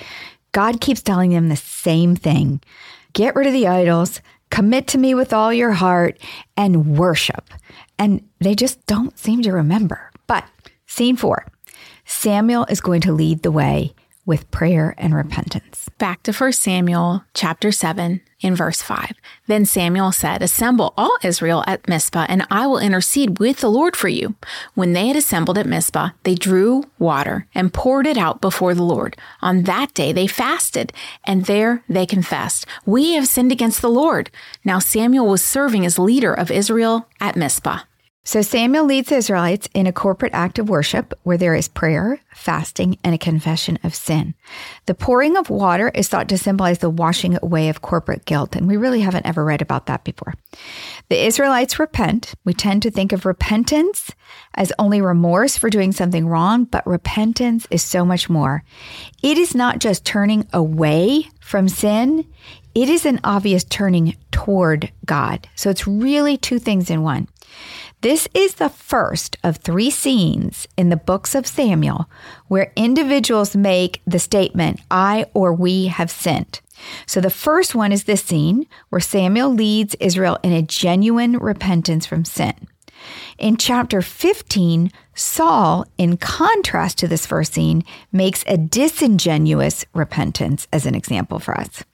God 0.52 0.80
keeps 0.80 1.02
telling 1.02 1.32
them 1.32 1.50
the 1.50 1.56
same 1.56 2.16
thing 2.16 2.62
get 3.12 3.36
rid 3.36 3.46
of 3.46 3.52
the 3.52 3.66
idols, 3.66 4.22
commit 4.48 4.86
to 4.86 4.96
me 4.96 5.14
with 5.14 5.34
all 5.34 5.52
your 5.52 5.72
heart, 5.72 6.18
and 6.56 6.96
worship. 6.96 7.50
And 7.98 8.26
they 8.38 8.54
just 8.54 8.86
don't 8.86 9.18
seem 9.18 9.42
to 9.42 9.52
remember. 9.52 10.10
But 10.26 10.46
scene 10.86 11.16
four 11.16 11.46
Samuel 12.06 12.64
is 12.70 12.80
going 12.80 13.02
to 13.02 13.12
lead 13.12 13.42
the 13.42 13.52
way 13.52 13.94
with 14.24 14.50
prayer 14.50 14.94
and 14.98 15.14
repentance. 15.14 15.88
Back 15.98 16.22
to 16.24 16.32
1 16.32 16.52
Samuel 16.52 17.24
chapter 17.34 17.72
7 17.72 18.20
in 18.40 18.54
verse 18.54 18.82
5. 18.82 19.12
Then 19.46 19.64
Samuel 19.64 20.12
said, 20.12 20.42
Assemble 20.42 20.94
all 20.96 21.16
Israel 21.22 21.64
at 21.66 21.88
Mizpah, 21.88 22.26
and 22.28 22.46
I 22.50 22.66
will 22.66 22.78
intercede 22.78 23.38
with 23.38 23.60
the 23.60 23.70
Lord 23.70 23.96
for 23.96 24.08
you. 24.08 24.34
When 24.74 24.92
they 24.92 25.08
had 25.08 25.16
assembled 25.16 25.58
at 25.58 25.66
Mizpah, 25.66 26.10
they 26.24 26.34
drew 26.34 26.84
water 26.98 27.46
and 27.54 27.72
poured 27.72 28.06
it 28.06 28.16
out 28.16 28.40
before 28.40 28.74
the 28.74 28.82
Lord. 28.82 29.16
On 29.40 29.62
that 29.64 29.94
day 29.94 30.12
they 30.12 30.26
fasted, 30.26 30.92
and 31.24 31.46
there 31.46 31.82
they 31.88 32.06
confessed, 32.06 32.66
We 32.84 33.12
have 33.14 33.28
sinned 33.28 33.52
against 33.52 33.80
the 33.80 33.90
Lord. 33.90 34.30
Now 34.64 34.78
Samuel 34.78 35.26
was 35.28 35.42
serving 35.42 35.86
as 35.86 35.98
leader 35.98 36.32
of 36.32 36.50
Israel 36.50 37.08
at 37.20 37.36
Mizpah. 37.36 37.80
So 38.24 38.40
Samuel 38.40 38.84
leads 38.84 39.08
the 39.08 39.16
Israelites 39.16 39.68
in 39.74 39.88
a 39.88 39.92
corporate 39.92 40.32
act 40.32 40.60
of 40.60 40.68
worship 40.68 41.12
where 41.24 41.36
there 41.36 41.56
is 41.56 41.66
prayer, 41.66 42.20
fasting, 42.32 42.96
and 43.02 43.16
a 43.16 43.18
confession 43.18 43.80
of 43.82 43.96
sin. 43.96 44.34
The 44.86 44.94
pouring 44.94 45.36
of 45.36 45.50
water 45.50 45.88
is 45.88 46.08
thought 46.08 46.28
to 46.28 46.38
symbolize 46.38 46.78
the 46.78 46.88
washing 46.88 47.36
away 47.42 47.68
of 47.68 47.82
corporate 47.82 48.24
guilt, 48.24 48.54
and 48.54 48.68
we 48.68 48.76
really 48.76 49.00
haven't 49.00 49.26
ever 49.26 49.44
read 49.44 49.60
about 49.60 49.86
that 49.86 50.04
before. 50.04 50.34
The 51.08 51.26
Israelites 51.26 51.80
repent. 51.80 52.34
We 52.44 52.54
tend 52.54 52.82
to 52.82 52.92
think 52.92 53.10
of 53.10 53.26
repentance 53.26 54.12
as 54.54 54.72
only 54.78 55.00
remorse 55.00 55.56
for 55.56 55.68
doing 55.68 55.90
something 55.90 56.28
wrong, 56.28 56.64
but 56.64 56.86
repentance 56.86 57.66
is 57.72 57.82
so 57.82 58.04
much 58.04 58.30
more. 58.30 58.62
It 59.24 59.36
is 59.36 59.52
not 59.52 59.80
just 59.80 60.04
turning 60.04 60.46
away 60.52 61.28
from 61.40 61.68
sin, 61.68 62.24
it 62.74 62.88
is 62.88 63.04
an 63.04 63.20
obvious 63.24 63.64
turning 63.64 64.16
toward 64.30 64.92
God. 65.04 65.48
So 65.56 65.70
it's 65.70 65.88
really 65.88 66.36
two 66.36 66.60
things 66.60 66.88
in 66.88 67.02
one. 67.02 67.28
This 68.02 68.26
is 68.34 68.54
the 68.54 68.68
first 68.68 69.36
of 69.44 69.58
three 69.58 69.88
scenes 69.88 70.66
in 70.76 70.88
the 70.88 70.96
books 70.96 71.36
of 71.36 71.46
Samuel 71.46 72.10
where 72.48 72.72
individuals 72.74 73.54
make 73.54 74.02
the 74.04 74.18
statement, 74.18 74.80
I 74.90 75.26
or 75.34 75.54
we 75.54 75.86
have 75.86 76.10
sinned. 76.10 76.60
So 77.06 77.20
the 77.20 77.30
first 77.30 77.76
one 77.76 77.92
is 77.92 78.02
this 78.02 78.24
scene 78.24 78.66
where 78.88 79.00
Samuel 79.00 79.54
leads 79.54 79.94
Israel 80.00 80.40
in 80.42 80.52
a 80.52 80.62
genuine 80.62 81.38
repentance 81.38 82.04
from 82.04 82.24
sin. 82.24 82.66
In 83.38 83.56
chapter 83.56 84.02
15, 84.02 84.90
Saul, 85.14 85.86
in 85.96 86.16
contrast 86.16 86.98
to 86.98 87.06
this 87.06 87.24
first 87.24 87.54
scene, 87.54 87.84
makes 88.10 88.42
a 88.48 88.56
disingenuous 88.56 89.84
repentance 89.94 90.66
as 90.72 90.86
an 90.86 90.96
example 90.96 91.38
for 91.38 91.56
us. 91.56 91.84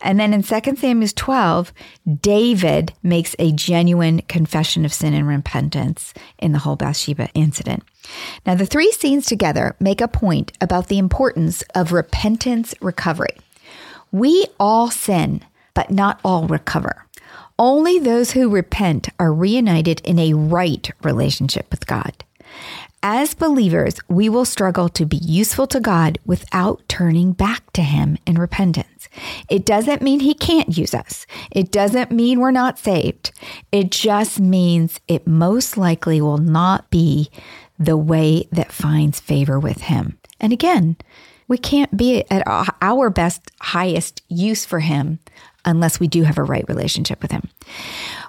And 0.00 0.18
then 0.18 0.32
in 0.32 0.42
2 0.42 0.76
Samuel 0.76 1.10
12, 1.14 1.72
David 2.20 2.92
makes 3.02 3.34
a 3.38 3.52
genuine 3.52 4.20
confession 4.22 4.84
of 4.84 4.92
sin 4.92 5.14
and 5.14 5.26
repentance 5.26 6.14
in 6.38 6.52
the 6.52 6.58
whole 6.58 6.76
Bathsheba 6.76 7.28
incident. 7.34 7.82
Now, 8.44 8.54
the 8.54 8.66
three 8.66 8.92
scenes 8.92 9.26
together 9.26 9.74
make 9.80 10.00
a 10.00 10.08
point 10.08 10.52
about 10.60 10.88
the 10.88 10.98
importance 10.98 11.62
of 11.74 11.92
repentance 11.92 12.74
recovery. 12.80 13.36
We 14.12 14.46
all 14.60 14.90
sin, 14.90 15.42
but 15.74 15.90
not 15.90 16.20
all 16.24 16.46
recover. 16.46 17.06
Only 17.58 17.98
those 17.98 18.32
who 18.32 18.50
repent 18.50 19.08
are 19.18 19.32
reunited 19.32 20.00
in 20.04 20.18
a 20.18 20.34
right 20.34 20.90
relationship 21.02 21.70
with 21.70 21.86
God. 21.86 22.24
As 23.02 23.34
believers, 23.34 24.00
we 24.08 24.28
will 24.28 24.44
struggle 24.44 24.88
to 24.90 25.06
be 25.06 25.18
useful 25.18 25.66
to 25.68 25.80
God 25.80 26.18
without 26.24 26.82
turning 26.88 27.32
back 27.32 27.72
to 27.72 27.82
Him 27.82 28.18
in 28.26 28.36
repentance. 28.36 29.08
It 29.48 29.64
doesn't 29.64 30.02
mean 30.02 30.20
He 30.20 30.34
can't 30.34 30.76
use 30.76 30.94
us. 30.94 31.26
It 31.50 31.70
doesn't 31.70 32.10
mean 32.10 32.40
we're 32.40 32.50
not 32.50 32.78
saved. 32.78 33.32
It 33.70 33.90
just 33.90 34.40
means 34.40 35.00
it 35.06 35.26
most 35.26 35.76
likely 35.76 36.20
will 36.20 36.38
not 36.38 36.90
be 36.90 37.30
the 37.78 37.96
way 37.96 38.48
that 38.50 38.72
finds 38.72 39.20
favor 39.20 39.60
with 39.60 39.82
Him. 39.82 40.18
And 40.40 40.52
again, 40.52 40.96
we 41.48 41.58
can't 41.58 41.96
be 41.96 42.24
at 42.30 42.42
our 42.82 43.10
best, 43.10 43.50
highest 43.60 44.22
use 44.28 44.64
for 44.64 44.80
Him 44.80 45.20
unless 45.64 46.00
we 46.00 46.08
do 46.08 46.22
have 46.22 46.38
a 46.38 46.44
right 46.44 46.64
relationship 46.68 47.22
with 47.22 47.30
Him. 47.30 47.48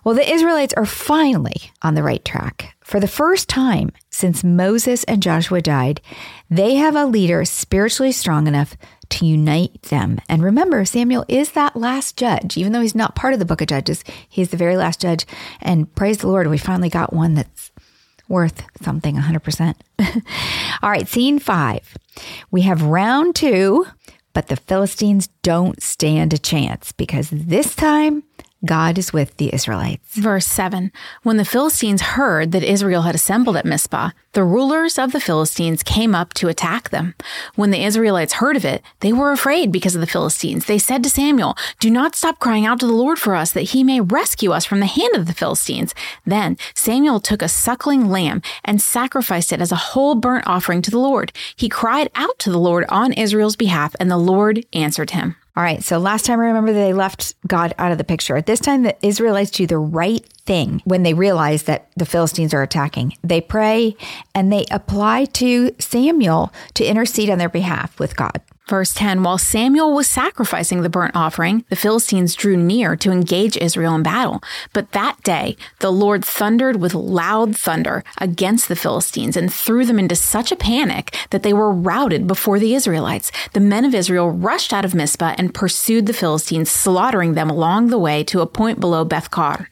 Well, 0.04 0.16
the 0.16 0.32
Israelites 0.32 0.74
are 0.76 0.86
finally 0.86 1.72
on 1.82 1.96
the 1.96 2.04
right 2.04 2.24
track. 2.24 2.76
For 2.82 3.00
the 3.00 3.08
first 3.08 3.50
time 3.50 3.92
since 4.18 4.44
Moses 4.44 5.04
and 5.04 5.22
Joshua 5.22 5.62
died, 5.62 6.02
they 6.50 6.74
have 6.74 6.96
a 6.96 7.06
leader 7.06 7.46
spiritually 7.46 8.12
strong 8.12 8.48
enough 8.48 8.76
to 9.10 9.28
unite 9.28 9.80
them. 9.84 10.20
And 10.28 10.44
remember, 10.44 10.84
Samuel 10.86 11.24
is 11.28 11.52
that 11.52 11.76
last 11.76 12.18
judge. 12.18 12.58
Even 12.58 12.72
though 12.72 12.82
he's 12.82 12.96
not 12.96 13.16
part 13.16 13.34
of 13.34 13.40
the 13.40 13.46
book 13.46 13.62
of 13.62 13.68
Judges, 13.68 14.04
he's 14.28 14.50
the 14.50 14.58
very 14.58 14.76
last 14.76 15.00
judge. 15.00 15.28
And 15.62 15.94
praise 15.94 16.18
the 16.18 16.30
Lord, 16.30 16.48
we 16.48 16.58
finally 16.58 16.90
got 16.90 17.14
one 17.14 17.36
that's 17.36 17.72
worth 18.28 18.64
something 18.82 19.18
100%. 19.18 19.76
All 20.82 20.90
right, 20.90 21.08
scene 21.08 21.38
five. 21.38 21.96
We 22.50 22.64
have 22.64 22.82
round 22.82 23.36
two, 23.36 23.86
but 24.34 24.48
the 24.48 24.56
Philistines 24.56 25.28
don't 25.44 25.80
stand 25.80 26.34
a 26.34 26.40
chance 26.40 26.92
because 26.92 27.30
this 27.30 27.76
time 27.76 28.24
God 28.66 28.98
is 28.98 29.14
with 29.14 29.38
the 29.38 29.54
Israelites. 29.54 30.16
Verse 30.16 30.46
7 30.46 30.92
When 31.24 31.38
the 31.38 31.46
Philistines 31.46 32.02
heard 32.02 32.52
that 32.52 32.64
Israel 32.64 33.04
had 33.04 33.14
assembled 33.14 33.56
at 33.56 33.66
Mizpah, 33.66 34.12
the 34.34 34.44
rulers 34.44 34.98
of 34.98 35.12
the 35.12 35.20
Philistines 35.20 35.84
came 35.84 36.16
up 36.16 36.34
to 36.36 36.48
attack 36.48 36.90
them. 36.90 37.16
When 37.56 37.72
the 37.72 37.84
Israelites 37.84 38.34
heard 38.34 38.56
of 38.56 38.66
it, 38.66 38.82
they 39.00 39.14
were 39.14 39.32
afraid 39.32 39.72
because 39.72 39.96
of 39.96 40.02
the 40.02 40.08
Philistines. 40.08 40.66
They 40.66 40.80
said 40.80 41.04
to 41.04 41.10
Samuel, 41.10 41.56
Do 41.80 41.90
not 41.90 42.16
stop 42.16 42.40
crying 42.40 42.66
out 42.66 42.80
to 42.80 42.88
the 42.88 42.94
Lord 42.94 43.20
for 43.20 43.36
us, 43.36 43.52
that 43.52 43.72
he 43.72 43.84
may 43.84 44.02
rescue 44.02 44.52
us 44.52 44.66
from 44.66 44.80
the 44.80 44.86
hand 44.86 45.16
of 45.16 45.28
the 45.28 45.34
Philistines. 45.34 45.94
Then 46.26 46.58
Samuel 46.74 47.20
took 47.20 47.42
a 47.42 47.48
suckling 47.48 48.10
lamb 48.10 48.42
and 48.66 48.82
sacrificed 48.82 49.54
it 49.54 49.62
as 49.62 49.72
a 49.72 49.76
whole 49.76 50.16
burnt 50.16 50.48
offering 50.48 50.82
to 50.84 50.92
the 50.92 51.00
Lord. 51.00 51.32
He 51.56 51.70
cried 51.70 52.10
out 52.16 52.38
to 52.40 52.52
the 52.52 52.60
Lord 52.60 52.86
on 52.90 53.14
Israel's 53.14 53.56
behalf, 53.56 53.96
and 54.00 54.10
the 54.10 54.18
Lord 54.18 54.66
answered 54.74 55.12
him. 55.12 55.36
All 55.58 55.64
right. 55.64 55.84
So 55.84 55.98
last 55.98 56.28
time, 56.28 56.40
I 56.40 56.44
remember 56.46 56.72
they 56.72 56.94
left 56.94 57.34
God 57.48 57.74
out 57.80 57.92
of 57.92 57.98
the 57.98 58.04
picture. 58.04 58.38
At 58.38 58.46
this 58.46 58.60
time, 58.60 58.84
the 58.84 58.96
Israelites 59.04 59.50
do 59.50 59.66
the 59.66 59.80
right 59.80 60.24
thing 60.46 60.84
when 60.86 61.02
they 61.02 61.16
realize 61.16 61.64
that 61.64 61.90
the 61.98 62.06
Philistines 62.06 62.54
are 62.54 62.62
attacking. 62.62 63.18
They 63.24 63.42
pray 63.42 63.98
and 64.36 64.54
they 64.54 64.68
apply 64.70 65.26
to 65.26 65.74
Samuel 65.80 66.54
to 66.76 66.86
intercede 66.86 67.32
on 67.32 67.40
their 67.40 67.50
behalf 67.50 68.00
with 68.00 68.16
God. 68.16 68.40
Verse 68.68 68.94
10 68.94 69.24
While 69.24 69.38
Samuel 69.38 69.94
was 69.94 70.08
sacrificing 70.08 70.82
the 70.82 70.90
burnt 70.90 71.16
offering, 71.16 71.64
the 71.70 71.76
Philistines 71.76 72.36
drew 72.36 72.58
near 72.58 72.96
to 72.98 73.12
engage 73.12 73.56
Israel 73.58 73.96
in 73.96 74.04
battle. 74.04 74.44
But 74.74 74.92
that 74.92 75.24
day, 75.24 75.56
the 75.80 75.92
Lord 75.92 76.26
thundered 76.26 76.76
with 76.78 76.94
loud 76.94 77.56
thunder 77.56 78.04
against 78.20 78.68
the 78.68 78.76
Philistines 78.76 79.38
and 79.38 79.54
threw 79.54 79.86
them 79.86 80.00
into 80.00 80.16
such 80.16 80.52
a 80.52 80.58
panic 80.58 81.16
that 81.30 81.44
they 81.44 81.54
were 81.54 81.72
routed 81.72 82.28
before 82.28 82.60
the 82.60 82.76
Israelites. 82.76 83.32
The 83.54 83.62
men 83.62 83.86
of 83.86 83.96
Israel 83.96 84.30
rushed 84.30 84.74
out 84.74 84.86
of 84.86 84.94
Mizpah 84.94 85.36
and 85.38 85.54
pursued 85.54 86.06
the 86.06 86.14
Philistines, 86.14 86.70
slaughtering 86.70 87.36
them 87.36 87.50
along 87.50 87.88
the 87.88 88.00
way 88.00 88.24
to 88.26 88.42
a 88.42 88.48
point 88.48 88.82
below 88.82 89.06
Beth 89.06 89.32
Kar. 89.32 89.70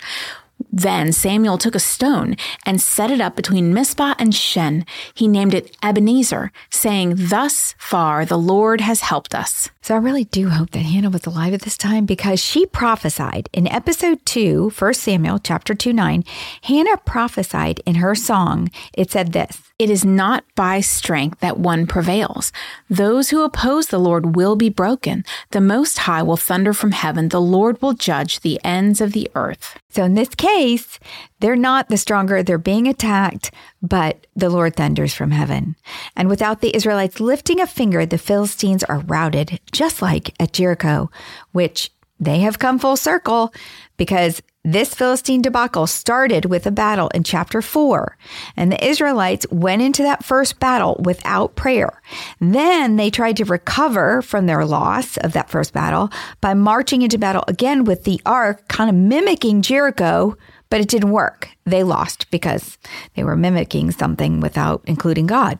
Then 0.75 1.13
Samuel 1.13 1.57
took 1.57 1.73
a 1.73 1.79
stone 1.79 2.35
and 2.65 2.81
set 2.81 3.09
it 3.09 3.21
up 3.21 3.37
between 3.37 3.73
Mizpah 3.73 4.15
and 4.19 4.35
Shen. 4.35 4.85
He 5.13 5.25
named 5.25 5.53
it 5.53 5.73
Ebenezer, 5.81 6.51
saying, 6.69 7.13
Thus 7.15 7.75
far 7.77 8.25
the 8.25 8.37
Lord 8.37 8.81
has 8.81 8.99
helped 8.99 9.33
us. 9.33 9.69
So 9.81 9.95
I 9.95 9.99
really 9.99 10.25
do 10.25 10.49
hope 10.49 10.71
that 10.71 10.79
Hannah 10.79 11.09
was 11.09 11.25
alive 11.25 11.53
at 11.53 11.61
this 11.61 11.77
time 11.77 12.05
because 12.05 12.41
she 12.41 12.65
prophesied 12.65 13.47
in 13.53 13.67
episode 13.67 14.25
2, 14.25 14.71
1 14.77 14.93
Samuel 14.95 15.39
chapter 15.39 15.73
2 15.73 15.93
9. 15.93 16.25
Hannah 16.63 16.97
prophesied 16.97 17.79
in 17.85 17.95
her 17.95 18.13
song. 18.13 18.69
It 18.93 19.09
said 19.09 19.31
this 19.31 19.64
it 19.77 19.89
is 19.89 20.05
not 20.05 20.45
by 20.55 20.79
strength 20.79 21.41
that 21.41 21.57
one 21.57 21.85
prevails. 21.85 22.53
Those 22.89 23.29
who 23.29 23.43
oppose 23.43 23.87
the 23.87 23.99
Lord 23.99 24.35
will 24.35 24.55
be 24.55 24.69
broken. 24.69 25.25
The 25.51 25.59
Most 25.59 25.99
High 25.99 26.23
will 26.23 26.37
thunder 26.37 26.71
from 26.71 26.91
heaven. 26.91 27.27
The 27.27 27.41
Lord 27.41 27.81
will 27.81 27.93
judge 27.93 28.39
the 28.39 28.59
ends 28.63 29.01
of 29.01 29.11
the 29.11 29.29
earth. 29.35 29.77
So 29.89 30.03
in 30.03 30.13
this 30.13 30.29
case, 30.29 30.97
they're 31.41 31.57
not 31.57 31.89
the 31.89 31.97
stronger. 31.97 32.41
They're 32.41 32.57
being 32.57 32.87
attacked, 32.87 33.51
but 33.81 34.27
the 34.33 34.49
Lord 34.49 34.77
thunders 34.77 35.13
from 35.13 35.31
heaven. 35.31 35.75
And 36.15 36.29
without 36.29 36.61
the 36.61 36.73
Israelites 36.73 37.19
lifting 37.19 37.59
a 37.59 37.67
finger, 37.67 38.05
the 38.05 38.17
Philistines 38.17 38.83
are 38.85 38.99
routed, 38.99 39.59
just 39.73 40.01
like 40.01 40.33
at 40.39 40.53
Jericho, 40.53 41.11
which 41.51 41.91
they 42.17 42.39
have 42.39 42.59
come 42.59 42.79
full 42.79 42.95
circle 42.95 43.53
because 43.97 44.41
this 44.65 44.95
Philistine 44.95 45.43
debacle 45.43 45.85
started 45.85 46.45
with 46.45 46.65
a 46.65 46.71
battle 46.71 47.09
in 47.09 47.23
chapter 47.23 47.61
4, 47.61 48.17
and 48.57 48.71
the 48.71 48.83
Israelites 48.83 49.45
went 49.51 49.83
into 49.83 50.01
that 50.01 50.25
first 50.25 50.59
battle 50.59 50.99
without 51.05 51.55
prayer. 51.55 52.01
Then 52.41 52.95
they 52.95 53.11
tried 53.11 53.37
to 53.37 53.45
recover 53.45 54.23
from 54.23 54.47
their 54.47 54.65
loss 54.65 55.17
of 55.17 55.33
that 55.33 55.51
first 55.51 55.71
battle 55.71 56.09
by 56.41 56.55
marching 56.55 57.03
into 57.03 57.19
battle 57.19 57.43
again 57.47 57.83
with 57.83 58.05
the 58.05 58.19
ark, 58.25 58.67
kind 58.67 58.89
of 58.89 58.95
mimicking 58.95 59.61
Jericho, 59.61 60.35
but 60.71 60.81
it 60.81 60.87
didn't 60.87 61.11
work. 61.11 61.49
They 61.65 61.83
lost 61.83 62.31
because 62.31 62.79
they 63.15 63.23
were 63.23 63.35
mimicking 63.35 63.91
something 63.91 64.39
without 64.39 64.81
including 64.87 65.27
God. 65.27 65.59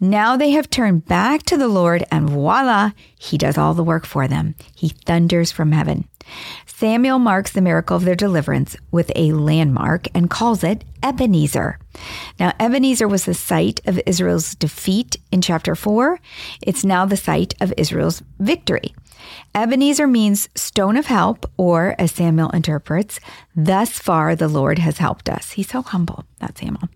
Now 0.00 0.36
they 0.36 0.50
have 0.50 0.68
turned 0.68 1.06
back 1.06 1.44
to 1.44 1.56
the 1.56 1.68
Lord, 1.68 2.04
and 2.10 2.28
voila, 2.28 2.90
He 3.16 3.38
does 3.38 3.56
all 3.56 3.74
the 3.74 3.84
work 3.84 4.04
for 4.04 4.26
them. 4.26 4.56
He 4.74 4.88
thunders 4.88 5.52
from 5.52 5.70
heaven. 5.70 6.08
Samuel 6.66 7.18
marks 7.18 7.52
the 7.52 7.60
miracle 7.60 7.96
of 7.96 8.04
their 8.04 8.14
deliverance 8.14 8.76
with 8.90 9.10
a 9.14 9.32
landmark 9.32 10.08
and 10.14 10.28
calls 10.28 10.64
it 10.64 10.84
Ebenezer. 11.02 11.78
Now, 12.40 12.52
Ebenezer 12.58 13.06
was 13.06 13.24
the 13.24 13.34
site 13.34 13.80
of 13.86 14.00
Israel's 14.06 14.54
defeat 14.54 15.16
in 15.30 15.40
chapter 15.40 15.74
4. 15.74 16.18
It's 16.62 16.84
now 16.84 17.06
the 17.06 17.16
site 17.16 17.54
of 17.60 17.72
Israel's 17.76 18.22
victory. 18.38 18.94
Ebenezer 19.54 20.06
means 20.06 20.48
stone 20.54 20.96
of 20.96 21.06
help, 21.06 21.48
or 21.56 21.94
as 21.98 22.10
Samuel 22.12 22.50
interprets, 22.50 23.20
thus 23.54 23.98
far 23.98 24.34
the 24.34 24.48
Lord 24.48 24.80
has 24.80 24.98
helped 24.98 25.28
us. 25.28 25.52
He's 25.52 25.68
so 25.68 25.82
humble, 25.82 26.24
that 26.40 26.58
Samuel. 26.58 26.88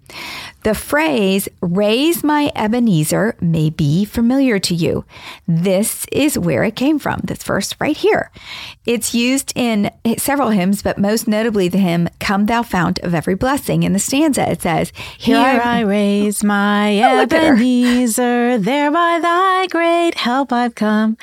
The 0.65 0.75
phrase, 0.75 1.49
raise 1.61 2.25
my 2.25 2.51
Ebenezer, 2.57 3.37
may 3.41 3.71
be 3.71 4.05
familiar 4.05 4.59
to 4.59 4.75
you. 4.75 5.05
This 5.47 6.05
is 6.11 6.37
where 6.37 6.65
it 6.65 6.75
came 6.75 6.99
from, 6.99 7.21
this 7.23 7.45
verse 7.45 7.75
right 7.79 7.97
here. 7.97 8.33
It's 8.85 9.15
used 9.15 9.53
in 9.55 9.91
several 10.17 10.49
hymns, 10.51 10.83
but 10.83 10.99
most 10.99 11.29
notably 11.29 11.69
the 11.69 11.79
hymn, 11.79 12.09
Come 12.19 12.47
Thou 12.47 12.63
Fount 12.63 12.99
of 13.01 13.15
Every 13.15 13.37
Blessing. 13.37 13.85
In 13.85 13.93
the 13.93 13.99
stanza, 13.99 14.51
it 14.51 14.63
says, 14.63 14.93
Here, 15.17 15.39
Here 15.39 15.63
I 15.63 15.81
raise 15.81 16.43
my 16.43 17.01
oh, 17.03 17.21
Ebenezer, 17.21 18.59
there 18.59 18.91
by 18.91 19.21
thy 19.21 19.67
great 19.69 20.17
help 20.17 20.53
I've 20.53 20.75
come. 20.75 21.17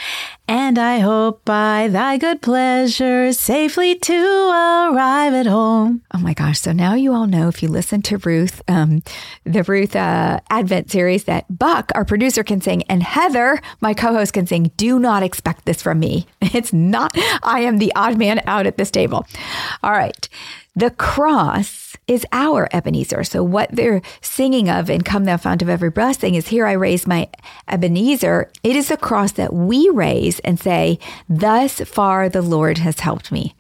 And 0.48 0.78
I 0.78 1.00
hope 1.00 1.44
by 1.44 1.88
thy 1.88 2.18
good 2.18 2.42
pleasure 2.42 3.34
safely 3.34 3.96
to 3.96 4.50
arrive 4.50 5.34
at 5.34 5.48
home. 5.48 6.04
Oh 6.14 6.20
my 6.20 6.34
gosh. 6.34 6.60
So 6.60 6.72
now 6.72 6.94
you 6.94 7.14
all 7.14 7.26
know 7.26 7.48
if 7.48 7.64
you 7.64 7.70
listen 7.70 8.04
to 8.04 8.20
Ruth, 8.20 8.62
um, 8.68 9.02
the 9.44 9.64
Ruth 9.64 9.96
uh, 9.96 10.40
Advent 10.52 10.92
series, 10.92 11.24
that 11.24 11.46
Buck, 11.50 11.92
our 11.96 12.06
producer, 12.06 12.44
can 12.44 12.62
sing, 12.62 12.84
and 12.84 13.02
Heather, 13.02 13.60
my 13.82 13.96
co 13.96 14.14
host, 14.14 14.34
can 14.34 14.46
sing, 14.46 14.72
Do 14.78 15.00
not 15.00 15.24
expect 15.24 15.66
this 15.66 15.82
from 15.82 16.00
me. 16.00 16.28
It's 16.56 16.72
not, 16.72 17.12
I 17.44 17.62
am 17.62 17.80
the 17.80 17.92
odd 17.98 18.18
man 18.18 18.42
out 18.46 18.66
at 18.66 18.78
this 18.78 18.90
table. 18.90 19.28
All 19.84 19.92
right. 19.92 20.30
The 20.78 20.90
cross 20.92 21.85
is 22.08 22.26
our 22.32 22.68
Ebenezer. 22.72 23.24
So 23.24 23.44
what 23.44 23.70
they're 23.72 24.02
singing 24.22 24.70
of 24.70 24.90
in 24.90 25.02
Come 25.02 25.26
Thou 25.26 25.38
Fount 25.38 25.62
of 25.62 25.70
Every 25.70 25.90
Blessing 25.90 26.36
is 26.36 26.48
here 26.48 26.66
I 26.66 26.74
raise 26.74 27.08
my 27.08 27.30
Ebenezer. 27.68 28.52
It 28.64 28.76
is 28.76 28.92
a 28.92 28.98
cross 28.98 29.32
that 29.34 29.54
we 29.54 29.90
raise 29.90 30.40
and 30.40 30.60
say, 30.60 31.00
thus 31.28 31.82
far 31.82 32.30
the 32.30 32.42
Lord 32.42 32.78
has 32.80 33.00
helped 33.00 33.32
me. 33.32 33.56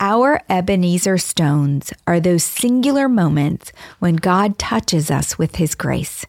Our 0.00 0.40
Ebenezer 0.48 1.18
stones 1.18 1.92
are 2.06 2.20
those 2.20 2.44
singular 2.44 3.08
moments 3.08 3.72
when 3.98 4.14
God 4.14 4.56
touches 4.58 5.10
us 5.10 5.38
with 5.38 5.56
his 5.56 5.74
grace. 5.74 6.24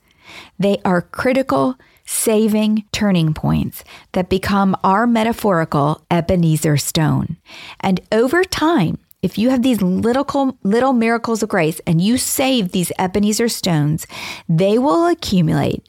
They 0.58 0.80
are 0.84 1.04
critical, 1.04 1.78
saving 2.04 2.86
turning 2.92 3.36
points 3.36 3.84
that 4.14 4.28
become 4.28 4.76
our 4.84 5.06
metaphorical 5.06 6.04
Ebenezer 6.10 6.78
stone. 6.78 7.38
And 7.80 8.02
over 8.12 8.44
time, 8.44 8.98
if 9.22 9.38
you 9.38 9.50
have 9.50 9.62
these 9.62 9.82
little, 9.82 10.58
little 10.64 10.94
miracles 10.94 11.44
of 11.44 11.50
grace 11.50 11.80
and 11.86 12.02
you 12.02 12.18
save 12.18 12.72
these 12.72 12.92
Ebenezer 12.98 13.50
stones, 13.50 14.08
they 14.48 14.78
will 14.78 15.08
accumulate 15.08 15.88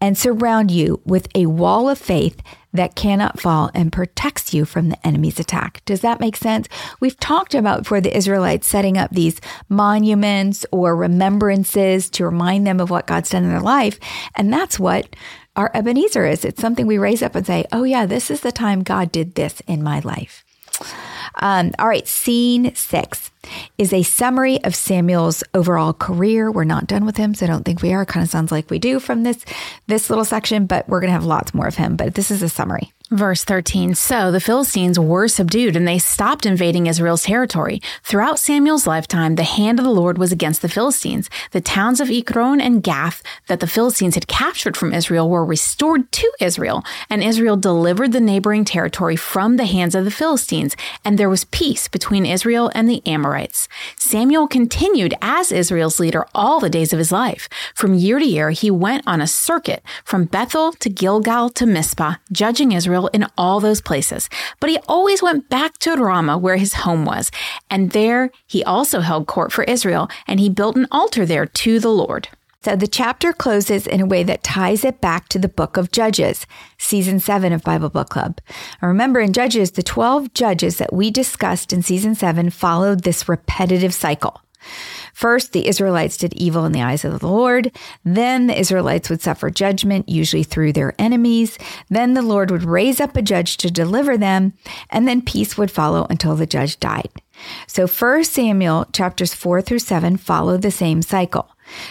and 0.00 0.16
surround 0.16 0.70
you 0.70 1.00
with 1.04 1.28
a 1.34 1.46
wall 1.46 1.88
of 1.88 1.98
faith 1.98 2.40
that 2.72 2.94
cannot 2.94 3.40
fall 3.40 3.70
and 3.74 3.92
protects 3.92 4.52
you 4.52 4.64
from 4.64 4.88
the 4.88 5.06
enemy's 5.06 5.40
attack. 5.40 5.82
Does 5.84 6.00
that 6.02 6.20
make 6.20 6.36
sense? 6.36 6.68
We've 7.00 7.18
talked 7.18 7.54
about 7.54 7.86
for 7.86 8.00
the 8.00 8.14
Israelites 8.14 8.66
setting 8.66 8.96
up 8.96 9.10
these 9.10 9.40
monuments 9.68 10.64
or 10.70 10.94
remembrances 10.94 12.10
to 12.10 12.24
remind 12.24 12.66
them 12.66 12.80
of 12.80 12.90
what 12.90 13.06
God's 13.06 13.30
done 13.30 13.44
in 13.44 13.50
their 13.50 13.60
life. 13.60 13.98
And 14.36 14.52
that's 14.52 14.78
what 14.78 15.16
our 15.56 15.70
Ebenezer 15.74 16.26
is. 16.26 16.44
It's 16.44 16.60
something 16.60 16.86
we 16.86 16.98
raise 16.98 17.22
up 17.22 17.34
and 17.34 17.46
say, 17.46 17.64
oh, 17.72 17.84
yeah, 17.84 18.06
this 18.06 18.30
is 18.30 18.42
the 18.42 18.52
time 18.52 18.82
God 18.82 19.10
did 19.10 19.34
this 19.34 19.60
in 19.66 19.82
my 19.82 20.00
life. 20.00 20.44
Um, 21.40 21.72
all 21.78 21.88
right, 21.88 22.06
scene 22.06 22.74
six 22.74 23.30
is 23.78 23.92
a 23.92 24.02
summary 24.02 24.62
of 24.64 24.74
Samuel's 24.74 25.42
overall 25.54 25.92
career. 25.92 26.50
We're 26.50 26.64
not 26.64 26.86
done 26.86 27.06
with 27.06 27.16
him, 27.16 27.34
so 27.34 27.46
I 27.46 27.48
don't 27.48 27.64
think 27.64 27.82
we 27.82 27.92
are. 27.92 28.04
Kind 28.04 28.24
of 28.24 28.30
sounds 28.30 28.52
like 28.52 28.70
we 28.70 28.78
do 28.78 29.00
from 29.00 29.22
this 29.22 29.44
this 29.86 30.10
little 30.10 30.24
section, 30.24 30.66
but 30.66 30.88
we're 30.88 31.00
going 31.00 31.08
to 31.08 31.14
have 31.14 31.24
lots 31.24 31.54
more 31.54 31.66
of 31.66 31.76
him. 31.76 31.96
But 31.96 32.14
this 32.14 32.30
is 32.30 32.42
a 32.42 32.48
summary. 32.48 32.92
Verse 33.10 33.42
13 33.42 33.94
So 33.94 34.30
the 34.30 34.38
Philistines 34.38 34.98
were 34.98 35.28
subdued 35.28 35.76
and 35.76 35.88
they 35.88 35.98
stopped 35.98 36.44
invading 36.44 36.86
Israel's 36.86 37.22
territory. 37.22 37.80
Throughout 38.02 38.38
Samuel's 38.38 38.86
lifetime, 38.86 39.36
the 39.36 39.44
hand 39.44 39.78
of 39.78 39.86
the 39.86 39.90
Lord 39.90 40.18
was 40.18 40.30
against 40.30 40.60
the 40.60 40.68
Philistines. 40.68 41.30
The 41.52 41.62
towns 41.62 42.02
of 42.02 42.10
Ekron 42.10 42.60
and 42.60 42.82
Gath 42.82 43.22
that 43.46 43.60
the 43.60 43.66
Philistines 43.66 44.14
had 44.14 44.28
captured 44.28 44.76
from 44.76 44.92
Israel 44.92 45.30
were 45.30 45.42
restored 45.42 46.12
to 46.12 46.30
Israel, 46.38 46.84
and 47.08 47.24
Israel 47.24 47.56
delivered 47.56 48.12
the 48.12 48.20
neighboring 48.20 48.66
territory 48.66 49.16
from 49.16 49.56
the 49.56 49.64
hands 49.64 49.94
of 49.94 50.04
the 50.04 50.10
Philistines, 50.10 50.76
and 51.02 51.16
there 51.16 51.30
was 51.30 51.44
peace 51.44 51.88
between 51.88 52.26
Israel 52.26 52.70
and 52.74 52.90
the 52.90 53.02
Amorites. 53.06 53.70
Samuel 53.96 54.46
continued 54.46 55.14
as 55.22 55.50
Israel's 55.50 55.98
leader 55.98 56.26
all 56.34 56.60
the 56.60 56.68
days 56.68 56.92
of 56.92 56.98
his 56.98 57.10
life. 57.10 57.48
From 57.74 57.94
year 57.94 58.18
to 58.18 58.24
year, 58.26 58.50
he 58.50 58.70
went 58.70 59.04
on 59.06 59.22
a 59.22 59.26
circuit 59.26 59.82
from 60.04 60.26
Bethel 60.26 60.72
to 60.72 60.90
Gilgal 60.90 61.48
to 61.50 61.64
Mizpah, 61.64 62.16
judging 62.30 62.72
Israel 62.72 62.97
Israel 62.98 63.10
in 63.12 63.26
all 63.36 63.60
those 63.60 63.80
places, 63.80 64.28
but 64.60 64.70
he 64.70 64.78
always 64.88 65.22
went 65.22 65.48
back 65.48 65.78
to 65.78 65.94
Ramah 65.94 66.38
where 66.38 66.56
his 66.56 66.74
home 66.74 67.04
was. 67.04 67.30
And 67.70 67.90
there 67.90 68.30
he 68.46 68.64
also 68.64 69.00
held 69.00 69.26
court 69.26 69.52
for 69.52 69.64
Israel, 69.64 70.08
and 70.26 70.40
he 70.40 70.48
built 70.48 70.76
an 70.76 70.86
altar 70.90 71.24
there 71.24 71.46
to 71.46 71.78
the 71.78 71.90
Lord. 71.90 72.28
So 72.64 72.74
the 72.74 72.88
chapter 72.88 73.32
closes 73.32 73.86
in 73.86 74.00
a 74.00 74.06
way 74.06 74.24
that 74.24 74.42
ties 74.42 74.84
it 74.84 75.00
back 75.00 75.28
to 75.28 75.38
the 75.38 75.48
book 75.48 75.76
of 75.76 75.92
Judges, 75.92 76.44
season 76.76 77.20
seven 77.20 77.52
of 77.52 77.62
Bible 77.62 77.88
Book 77.88 78.08
Club. 78.08 78.40
remember 78.82 79.20
in 79.20 79.32
Judges, 79.32 79.70
the 79.70 79.82
12 79.82 80.34
judges 80.34 80.78
that 80.78 80.92
we 80.92 81.10
discussed 81.10 81.72
in 81.72 81.82
season 81.82 82.16
seven 82.16 82.50
followed 82.50 83.04
this 83.04 83.28
repetitive 83.28 83.94
cycle. 83.94 84.42
First, 85.18 85.50
the 85.50 85.66
Israelites 85.66 86.16
did 86.16 86.32
evil 86.34 86.64
in 86.64 86.70
the 86.70 86.82
eyes 86.82 87.04
of 87.04 87.18
the 87.18 87.26
Lord. 87.26 87.76
Then 88.04 88.46
the 88.46 88.56
Israelites 88.56 89.10
would 89.10 89.20
suffer 89.20 89.50
judgment, 89.50 90.08
usually 90.08 90.44
through 90.44 90.74
their 90.74 90.94
enemies. 90.96 91.58
Then 91.88 92.14
the 92.14 92.22
Lord 92.22 92.52
would 92.52 92.62
raise 92.62 93.00
up 93.00 93.16
a 93.16 93.22
judge 93.22 93.56
to 93.56 93.68
deliver 93.68 94.16
them, 94.16 94.52
and 94.90 95.08
then 95.08 95.20
peace 95.20 95.58
would 95.58 95.72
follow 95.72 96.06
until 96.08 96.36
the 96.36 96.46
judge 96.46 96.78
died. 96.78 97.10
So 97.66 97.88
1 97.88 98.22
Samuel 98.22 98.86
chapters 98.92 99.34
4 99.34 99.60
through 99.60 99.80
7 99.80 100.18
follow 100.18 100.56
the 100.56 100.70
same 100.70 101.02
cycle. 101.02 101.48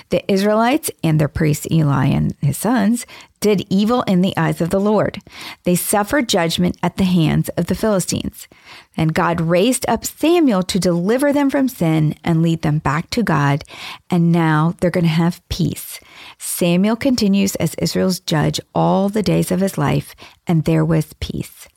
The 0.10 0.30
Israelites 0.32 0.90
and 1.04 1.20
their 1.20 1.28
priest 1.28 1.72
Eli 1.72 2.08
and 2.08 2.36
his 2.42 2.58
sons 2.58 3.06
did 3.40 3.66
evil 3.70 4.02
in 4.04 4.22
the 4.22 4.36
eyes 4.36 4.62
of 4.62 4.72
the 4.72 4.80
Lord. 4.80 5.20
They 5.64 5.76
suffered 5.76 6.28
judgment 6.28 6.78
at 6.82 6.98
the 6.98 7.04
hands 7.04 7.50
of 7.50 7.68
the 7.68 7.76
Philistines. 7.76 8.48
And 8.96 9.14
God 9.14 9.40
raised 9.40 9.88
up 9.88 10.06
Samuel 10.06 10.64
to 10.64 10.80
deliver 10.80 11.32
them 11.32 11.50
from 11.50 11.68
sin 11.68 12.16
and 12.24 12.42
lead 12.42 12.64
them 12.64 12.80
back 12.80 13.10
to 13.12 13.22
God. 13.22 13.64
And 14.10 14.32
now 14.32 14.74
they're 14.80 14.90
going 14.90 15.04
to 15.04 15.10
have 15.10 15.48
peace. 15.50 16.00
Samuel 16.40 16.96
continues 16.96 17.56
as 17.56 17.76
Israel's 17.76 18.20
judge 18.20 18.60
all 18.74 19.10
the 19.10 19.24
days 19.24 19.52
of 19.52 19.60
his 19.60 19.78
life, 19.78 20.16
and 20.48 20.64
there 20.64 20.86
was 20.86 21.14
peace. 21.20 21.68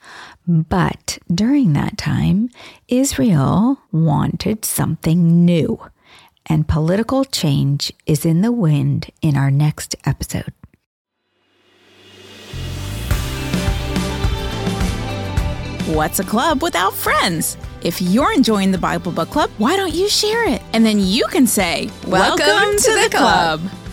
But 0.47 1.19
during 1.33 1.75
that 1.75 1.99
time, 1.99 2.49
Israel 2.89 3.79
wanted 3.93 4.65
something 4.65 5.45
new. 5.45 5.79
And 6.47 6.67
political 6.67 7.25
change 7.25 7.93
is 8.07 8.25
in 8.25 8.41
the 8.43 8.53
wind 8.53 9.11
in 9.23 9.37
our 9.37 9.51
next 9.51 9.95
episode. 10.05 10.53
What's 15.87 16.21
a 16.21 16.25
club 16.25 16.63
without 16.63 16.95
friends? 16.95 17.57
If 17.83 18.01
you're 18.01 18.33
enjoying 18.33 18.71
the 18.71 18.79
Bible 18.79 19.11
Book 19.11 19.31
Club, 19.31 19.51
why 19.59 19.77
don't 19.77 19.93
you 19.93 20.09
share 20.09 20.49
it? 20.49 20.63
And 20.73 20.85
then 20.87 21.01
you 21.01 21.27
can 21.27 21.47
say, 21.47 21.91
Welcome, 22.07 22.47
Welcome 22.47 22.77
to, 22.77 22.83
to, 22.85 22.91
the, 22.95 23.09
the 23.11 23.17
club. 23.17 23.61
club. 23.61 23.80